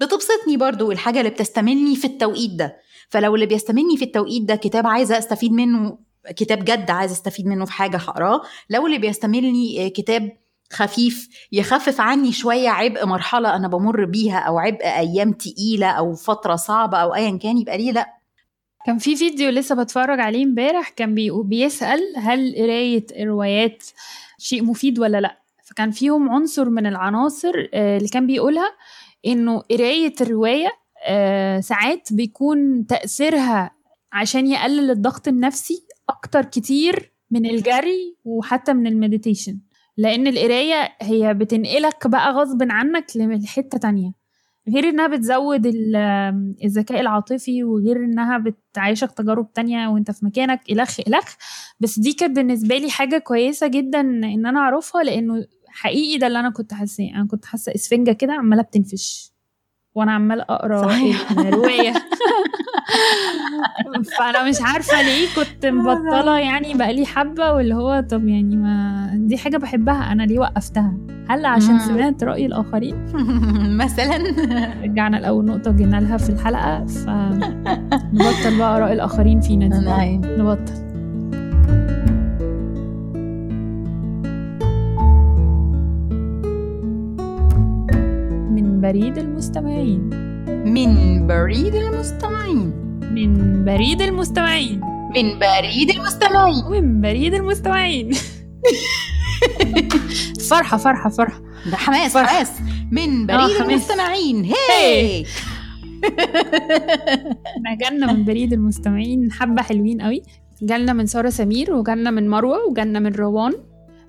[0.00, 2.76] بتبسطني برضو الحاجة اللي بتستملني في التوقيت ده.
[3.08, 5.98] فلو اللي بيستملني في التوقيت ده كتاب عايزة أستفيد منه
[6.36, 8.42] كتاب جد عايزه استفيد منه في حاجة هقراه.
[8.70, 10.36] لو اللي بيستملني آه، كتاب
[10.72, 16.56] خفيف يخفف عني شوية عبء مرحلة أنا بمر بيها أو عبء أيام تقيلة أو فترة
[16.56, 18.14] صعبة أو ايا كان يبقى ليه لأ.
[18.86, 21.14] كان في فيديو لسه بتفرج عليه امبارح كان
[21.44, 23.84] بيسأل هل قراية الروايات
[24.38, 25.38] شيء مفيد ولا لأ.
[25.64, 28.70] فكان فيهم عنصر من العناصر آه، اللي كان بيقولها
[29.26, 30.68] إنه قراية الرواية
[31.06, 33.70] آه، ساعات بيكون تأثيرها
[34.12, 39.58] عشان يقلل الضغط النفسي أكتر كتير من الجري وحتى من المديتيشن
[39.96, 44.12] لأن القراية هي بتنقلك بقى غصب عنك لحتة تانية.
[44.68, 45.96] غير إنها بتزود ال-
[46.64, 51.34] الذكاء العاطفي وغير إنها بتعيشك تجارب تانية وأنت في مكانك إلخ إلخ.
[51.80, 56.40] بس دي كانت بالنسبة لي حاجة كويسة جدا إن أنا أعرفها لأنه حقيقي ده اللي
[56.40, 59.32] أنا كنت حاساه أنا كنت حاسة إسفنجة كده عمالة بتنفش
[59.94, 60.80] وأنا عمال أقرأ.
[61.30, 61.94] الروايه
[64.18, 69.36] فانا مش عارفة ليه كنت مبطلة يعني بقالي حبة واللي هو طب يعني ما دي
[69.38, 70.94] حاجة بحبها أنا ليه وقفتها؟
[71.28, 71.78] هل عشان.
[71.78, 72.94] سمعت رأي الآخرين؟
[73.82, 74.16] مثلا.
[74.82, 79.84] رجعنا لأول نقطة جينا لها في الحلقة فنبطل بقى آراء الآخرين فينا دي.
[79.84, 80.20] نعم.
[80.24, 80.88] نبطل.
[88.50, 90.27] من بريد المستمعين.
[90.64, 92.72] من بريد المستمعين.
[93.12, 94.80] من بريد المستمعين.
[95.14, 96.64] من بريد المستمعين.
[96.66, 98.10] ومن بريد المستمعين.
[100.50, 101.40] فرحة فرحة فرحة.
[101.70, 102.28] ده حماس فرح.
[102.34, 102.50] حماس.
[102.92, 103.56] من آه، بريد.
[103.70, 104.44] المستمعين.
[104.44, 105.22] هي
[107.56, 110.22] إحنا جالنا من بريد المستمعين حبة حلوين قوي.
[110.62, 113.52] جالنا من سارة سمير وجالنا من مروة وجالنا من روان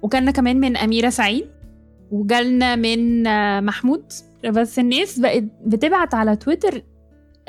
[0.01, 1.45] وجالنا كمان من أميرة سعيد
[2.11, 4.03] وجالنا من آه، محمود.
[4.45, 6.83] بس الناس بقت بتبعت على تويتر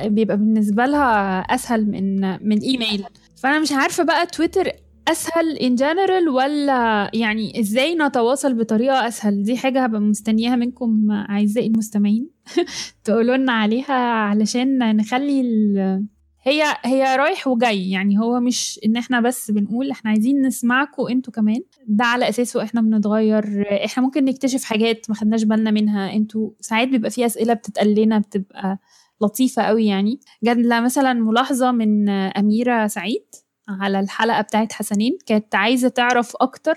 [0.05, 3.05] بيبقى بالنسبة لها أسهل من من إيميل
[3.37, 4.73] فأنا مش عارفة بقى تويتر
[5.09, 11.67] أسهل in general ولا يعني إزاي نتواصل بطريقة أسهل دي حاجة هبقى مستنياها منكم أعزائي
[11.67, 12.31] المستمعين
[13.05, 15.43] تقولوا عليها علشان نخلي.
[16.43, 17.91] هي هي رايح وجاي.
[17.91, 21.63] يعني هو مش إن إحنا بس بنقول إحنا عايزين نسمعكم أنتوا كمان.
[21.87, 23.67] ده على أساسه إحنا بنتغير.
[23.85, 26.13] إحنا ممكن نكتشف حاجات ما خدناش بالنا منها.
[26.13, 28.79] أنتوا ساعات بيبقى في أسئلة بتتقال لنا بتبقى
[29.23, 30.21] لطيفة قوي يعني.
[30.43, 33.25] جات مثلا ملاحظة من أميرة سعيد
[33.69, 35.19] على الحلقة بتاعت حسنين.
[35.27, 36.75] كانت عايزة تعرف أكتر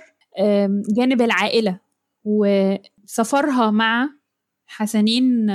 [0.89, 1.79] جانب العائلة.
[2.25, 4.09] وسفرها مع
[4.67, 5.47] حسنين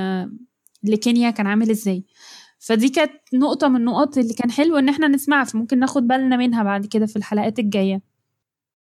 [0.84, 2.04] لكينيا كان عامل إزاي.
[2.68, 6.62] فدي كانت نقطة من النقط اللي كان حلو إن إحنا نسمعها فممكن ناخد بالنا منها
[6.62, 8.02] بعد كده في الحلقات الجاية.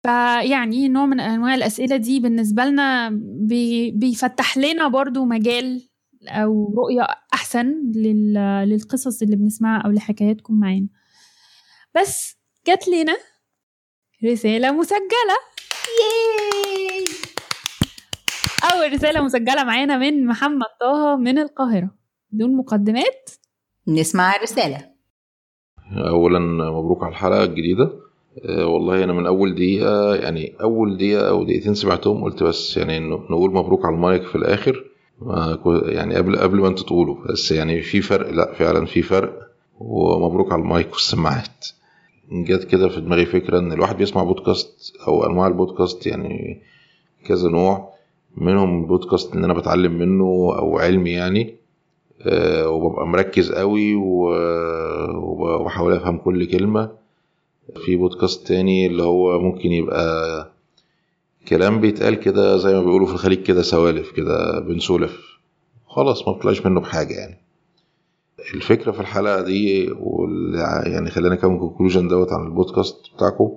[0.02, 5.88] فيعني نوع من أنواع الأسئلة دي بالنسبة لنا بي بيفتح لنا برضو مجال
[6.28, 8.34] أو رؤية أحسن لل
[8.68, 10.88] للقصص اللي بنسمعها أو لحكاياتكم معانا.
[11.94, 13.16] بس جات لنا
[14.24, 15.36] رسالة مسجلة.
[16.00, 17.04] ياي!
[18.72, 21.90] أول رسالة مسجلة معانا من محمد طه من القاهرة.
[22.30, 23.30] بدون مقدمات.
[23.88, 24.78] نسمع الرسالة
[25.96, 26.38] اولا
[26.70, 27.90] مبروك على الحلقة الجديدة.
[28.44, 32.98] أه والله أنا من أول دقيقة يعني أول دقيقة أو دقيقتين سمعتهم قلت بس يعني
[33.08, 34.34] نقول مبروك على المايك في
[35.62, 39.46] كو- يعني قبل قبل ما أنتوا تقولوا بس يعني في فرق لا فعلا في فرق.
[39.80, 41.66] ومبروك على المايك والسماعات.
[42.32, 46.62] جت كده في دماغي فكرة إن الواحد بيسمع بودكاست أو أنواع البودكاست يعني
[47.26, 47.88] كذا نوع.
[48.36, 50.24] منهم بودكاست إن أنا بتعلم منه
[50.58, 51.42] أو علمي يعني.
[51.50, 51.56] آه،
[52.66, 53.94] وببقى مركز قوي
[55.14, 56.90] وبحاول افهم كل كلمة.
[57.84, 60.50] في بودكاست تاني اللي هو ممكن يبقى
[61.48, 65.20] كلام بيتقال كده زي ما بيقولوا في الخليج كده سوالف كده بنسولف.
[65.88, 67.38] خلاص ما بطلعش منه بحاجة يعني.
[68.54, 73.52] الفكرة في الحلقة دي واللي يعني خلينا ك conclusion دوت عن البودكاست بتاعكم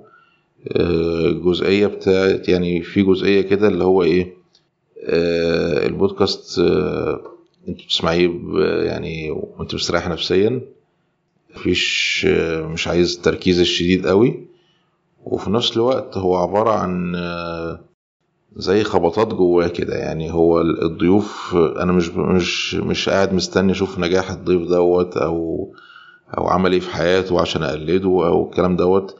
[0.76, 4.34] آه، جزئية بتاعت يعني في جزئية كده اللي هو إيه
[5.04, 7.20] آه، البودكاست آه،
[7.68, 8.30] انت بتسمعيه
[8.84, 10.60] يعني وانت مستريح نفسيا
[11.56, 12.26] مفيش
[12.60, 14.46] مش عايز التركيز الشديد قوي
[15.24, 17.12] وفي نفس الوقت هو عبارة عن
[18.56, 23.98] زي خبطات جواه كده يعني هو ال- الضيوف أنا مش مش مش قاعد مستني أشوف
[23.98, 25.68] نجاح الضيف دوت أو
[26.38, 29.16] أو عمل إيه في حياته عشان أقلده أو الكلام دوت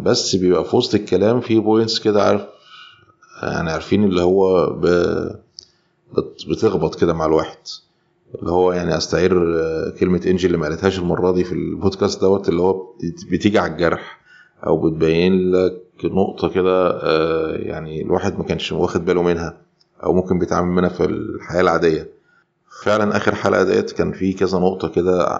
[0.00, 2.46] بس بيبقى في وسط الكلام في points كده عارف
[3.42, 4.66] يعني عارفين اللي هو.
[6.16, 7.56] بت- بتخبط كده مع الواحد.
[8.34, 12.48] اللي هو يعني أستعير آه، كلمة إنجي اللي ما قالتهاش المرة دي في البودكاست دوت
[12.48, 14.18] اللي هو بت- بتيجي على الجرح
[14.66, 19.56] أو بتبين لك نقطة كده آه، يعني الواحد ما كانش واخد باله منها
[20.04, 22.08] أو ممكن بيتعامل منها في الحياة العادية.
[22.84, 25.38] فعلا آخر حلقة ديت كان في كذا نقطة كده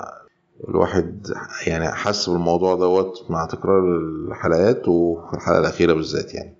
[0.68, 1.26] الواحد
[1.66, 3.78] يعني حس بالموضوع دوت مع تكرار
[4.28, 6.54] الحلقات وفي الحلقة الأخيرة بالذات يعني.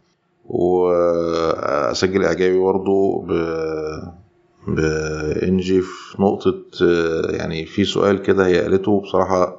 [0.49, 3.33] وأسجل إعجابي برضو ب
[4.69, 6.55] بإنجي في نقطة
[7.31, 9.57] يعني في سؤال كده هي قالته بصراحة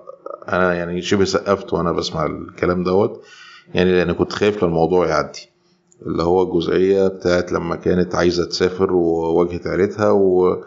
[0.50, 3.22] أنا يعني شبه سقفت وأنا بسمع الكلام دوت.
[3.74, 5.50] يعني لأن كنت خايف للموضوع يعدي
[6.06, 10.58] اللي هو الجزئية بتاعت لما كانت عايزة تسافر وواجهت عيلتها و...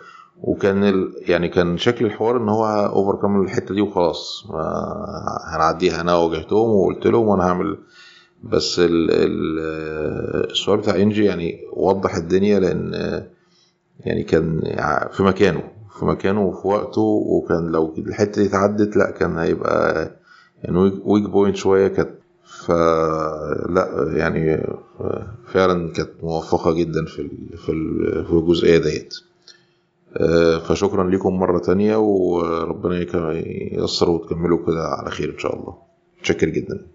[0.43, 1.13] وكان ال...
[1.17, 4.47] يعني كان شكل الحوار إن هو اوفر الحتة دي وخلاص
[5.55, 7.79] هنعديها أنا واجهتهم وقلت لهم وأنا هعمل
[8.43, 9.11] بس ال...
[9.11, 9.59] ال...
[10.51, 12.93] السؤال بتاع إنجي يعني وضح الدنيا لأن
[14.01, 14.61] يعني كان
[15.13, 15.63] في مكانه
[15.99, 20.11] في مكانه وفي وقته وكان لو الحتة دي اتعدت لأ كان هيبقى
[20.65, 22.11] يعني weak point شوية كانت.
[22.67, 24.67] فلا يعني
[25.47, 27.73] فعلا كانت موفقة جدا في في
[28.27, 29.15] في الجزئية ديت.
[30.65, 32.97] فشكرا لكم مرة تانية وربنا
[33.33, 35.75] ييسر وتكملوا كده على خير إن شاء الله.
[36.21, 36.87] متشكر جدا.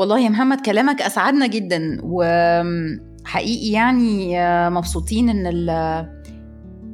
[0.00, 6.06] والله يا محمد كلامك أسعدنا جدا وحقيقي يعني آه، مبسوطين إن ال-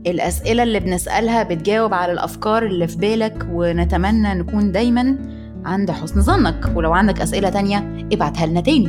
[0.06, 5.18] الأسئلة اللي بنسألها بتجاوب على الأفكار اللي في بالك ونتمنى نكون دايما
[5.64, 6.72] عند حسن ظنك.
[6.76, 8.88] ولو عندك أسئلة تانية ابعتها لنا تاني.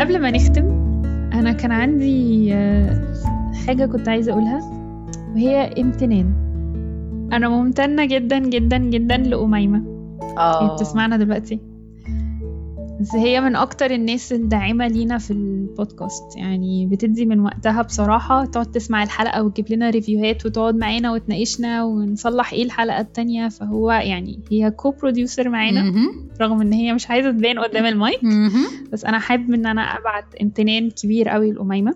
[0.00, 0.79] قبل ما نختم
[1.40, 3.14] أنا كان عندي آه،
[3.66, 4.60] حاجة كنت عايزة أقولها
[5.34, 6.34] وهي امتنان.
[7.32, 9.78] أنا ممتنة جدا جدا جدا لأميمة.
[10.22, 11.60] هي آه بتسمعنا دلوقتي؟
[13.00, 18.66] بس هي من أكتر الناس الداعمة لينا في البودكاست يعني بتدي من وقتها بصراحة تقعد
[18.70, 24.40] تسمع الحلقة وتجيب لنا review هات وتقعد معانا وتناقشنا ونصلح إيه الحلقة التانية فهو يعني
[24.50, 25.80] هي co-producer معانا.
[26.40, 28.24] رغم إن هي مش عايزة تبان قدام المايك.
[28.92, 31.94] بس أنا حابب إن أنا أبعت امتنان كبير قوي لأميمة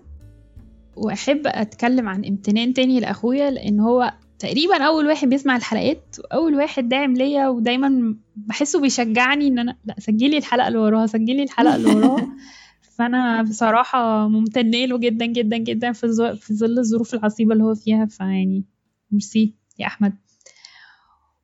[0.95, 6.89] وأحب أتكلم عن امتنان تاني لأخويا لأن هو تقريبا أول واحد بيسمع الحلقات وأول واحد
[6.89, 11.95] داعم ليا ودايما بحسه بيشجعني إن أنا لا سجلي الحلقة اللي وراها سجلي الحلقة اللي
[11.95, 12.27] وراها
[12.97, 16.07] فأنا بصراحة ممتنه له جدا جدا جدا في
[16.41, 18.05] في ظل الظروف العصيبة اللي هو فيها.
[18.05, 18.63] فيعني
[19.11, 20.13] ميرسي يا أحمد.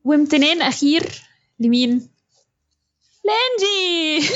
[0.04, 1.04] وامتنان أخير
[1.60, 2.10] لمين؟
[3.26, 4.28] لأنجي.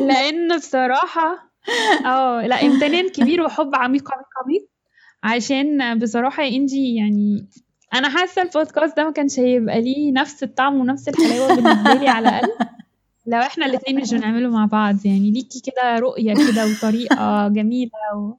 [0.08, 1.50] لأن بصراحة
[2.06, 4.68] آه لا امتنان كبير وحب عميق عميق عميق.
[5.22, 7.48] عشان بصراحة يا إنجي يعني
[7.94, 12.28] أنا حاسة البودكاست ده ما كانش هيبقى ليه نفس الطعم ونفس الحلاوة بالنسبة لي على
[12.28, 12.48] الأقل.
[13.26, 18.34] لو إحنا الاثنين مش بنعمله مع بعض يعني ليكي كده رؤية كده وطريقة جميلة و...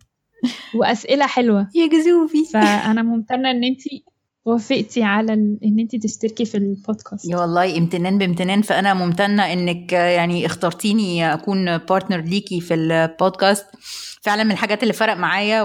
[0.75, 1.67] وأسئلة حلوة.
[1.75, 3.81] يا جزوفي فأنا ممتنة إن انت
[4.45, 5.33] وافقتي على.
[5.33, 7.29] إن انت تشتركي في البودكاست.
[7.29, 8.61] يا والله امتنان بامتنان.
[8.61, 13.65] فأنا ممتنة إنك يعني اخترتيني أكون partner ليكي في البودكاست.
[14.21, 15.61] فعلا من الحاجات اللي فرق معايا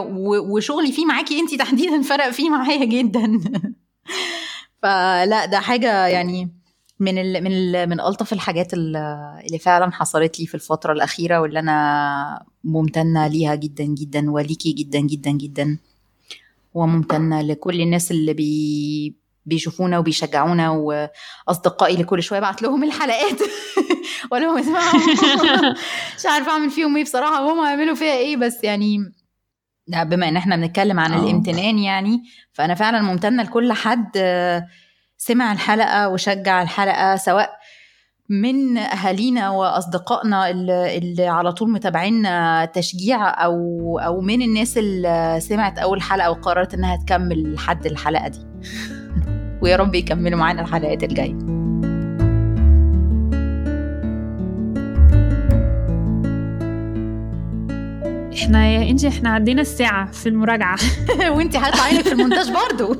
[0.51, 3.41] وشغلي فيه معاكي انت تحديدا فرق فيه معايا جدا.
[4.83, 6.53] فلا ده حاجة يعني
[7.01, 8.97] من ال من ال من ألطف الحاجات ال-
[9.47, 15.01] اللي فعلا حصلت لي في الفترة الأخيرة واللي أنا ممتنة ليها جدا جدا وليكي جدا
[15.01, 15.79] جدا جدا.
[16.77, 19.17] وممتنه لكل الناس اللي بي
[19.47, 23.41] بيشوفونا وبيشجعونا وأصدقائي اللي كل شوية بعت لهم الحلقات
[24.33, 24.95] ولا هم يسمعوا
[26.19, 28.99] مش عارفة أعمل فيهم إيه بصراحة هم هيعملوا فيها إيه بس يعني
[29.89, 31.23] ده بما إن إحنا بنتكلم عن آه.
[31.23, 32.23] الامتنان يعني
[32.53, 34.67] فأنا فعلا ممتنة لكل حد آه،
[35.17, 37.59] سمع الحلقة وشجع الحلقة سواء
[38.29, 45.79] من أهالينا وأصدقائنا اللي, اللي على طول متابعينا تشجيع أو أو من الناس اللي سمعت
[45.79, 48.39] أول حلقة وقررت إنها تكمل لحد الحلقة دي.
[49.63, 51.66] ويا رب يكملوا معانا الحلقات الجاية.
[58.37, 60.79] إحنا يا انجي إحنا عدينا الساعة في المراجعة.
[61.37, 62.95] وانت هيطلع عينك في المونتاج برضو.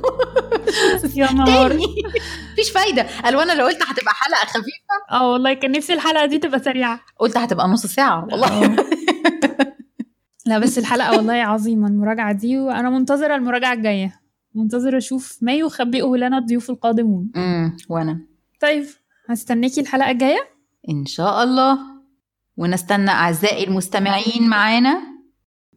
[1.15, 1.73] يا نهار.
[2.53, 3.07] مفيش فايدة.
[3.23, 4.95] قالوا أنا لو قلت هتبقى حلقة خفيفة.
[5.11, 6.99] آه والله كان نفسي الحلقة دي تبقى سريعة.
[7.19, 8.65] قلت هتبقى نص ساعة والله.
[8.65, 8.75] آه.
[10.45, 14.19] لا بس الحلقة والله عظيمة المراجعة دي وأنا منتظرة المراجعة الجاية.
[14.55, 17.31] منتظرة أشوف ما يخبئه لنا الضيوف القادمون.
[17.35, 18.19] امم وأنا.
[18.61, 18.85] طيب
[19.29, 20.39] هستناكي الحلقة الجاية؟
[20.89, 21.77] إن شاء الله.
[22.57, 25.16] ونستنى أعزائي المستمعين معانا.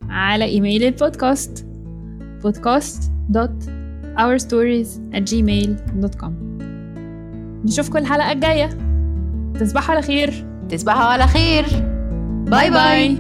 [0.09, 1.67] على إيميل البودكاست
[2.43, 3.71] podcast dot
[4.19, 6.33] ourstories at gmail.com
[7.65, 8.71] نشوفكم الحلقة الجاية.
[9.61, 10.47] تصبحوا على خير.
[10.69, 11.65] تصبحوا على خير.
[12.51, 13.17] bye bye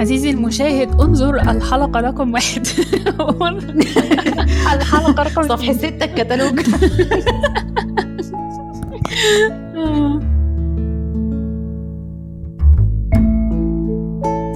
[0.00, 2.66] عزيزي المشاهد انظر الحلقة رقم واحد.
[4.74, 6.60] الحلقة رقم صفحة ستة الكتالوج.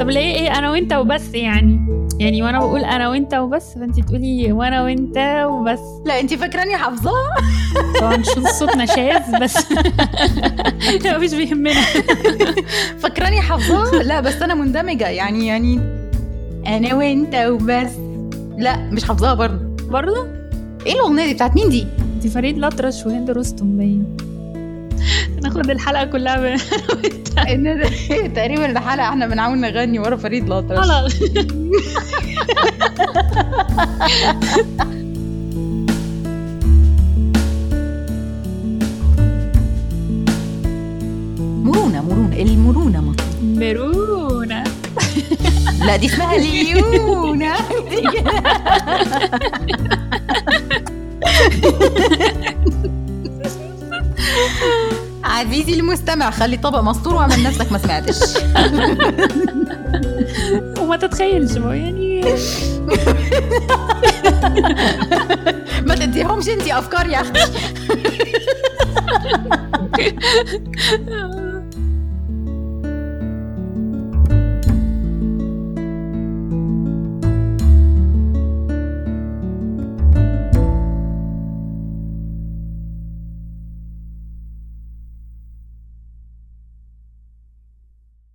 [0.00, 1.80] طب ليه إيه أنا وأنت وبس يعني؟
[2.20, 5.80] يعني وأنا بقول أنا وأنت وبس فأنت تقولي وأنا وأنت وبس.
[6.06, 7.34] لا أنت فاكراني حافظاها.
[8.00, 9.72] طبعا شوف صوتنا شاذ بس
[11.04, 11.80] لا مش بيهمنا.
[13.02, 15.08] فاكراني حافظاها؟ لا بس أنا مندمجة.
[15.08, 15.80] يعني يعني
[16.66, 17.92] أنا وأنت وبس.
[18.58, 19.88] لا مش حافظاها برضه.
[19.90, 20.26] برضه؟
[20.86, 21.86] إيه الأغنية دي؟ بتاعت مين دي؟
[22.22, 24.16] دي فريد الأطرش وهند رستم باين.
[25.44, 26.56] ناخد الحلقة كلها
[28.36, 30.78] تقريبا الحلقة إحنا بنحاول نغني ورا فريد الأطرش.
[30.78, 31.14] خلاص.
[41.64, 44.64] مرونة مرونة المرونة مطلوب مرونة.
[45.86, 47.54] لا دي اسمها ليونة.
[55.34, 58.18] عزيزي المستمع خلي طبق مستور واعمل نفسك ما سمعتش.
[60.80, 62.20] وما تتخيلش يعني
[65.88, 67.40] ما تديهمش انتي أفكار يا أختي.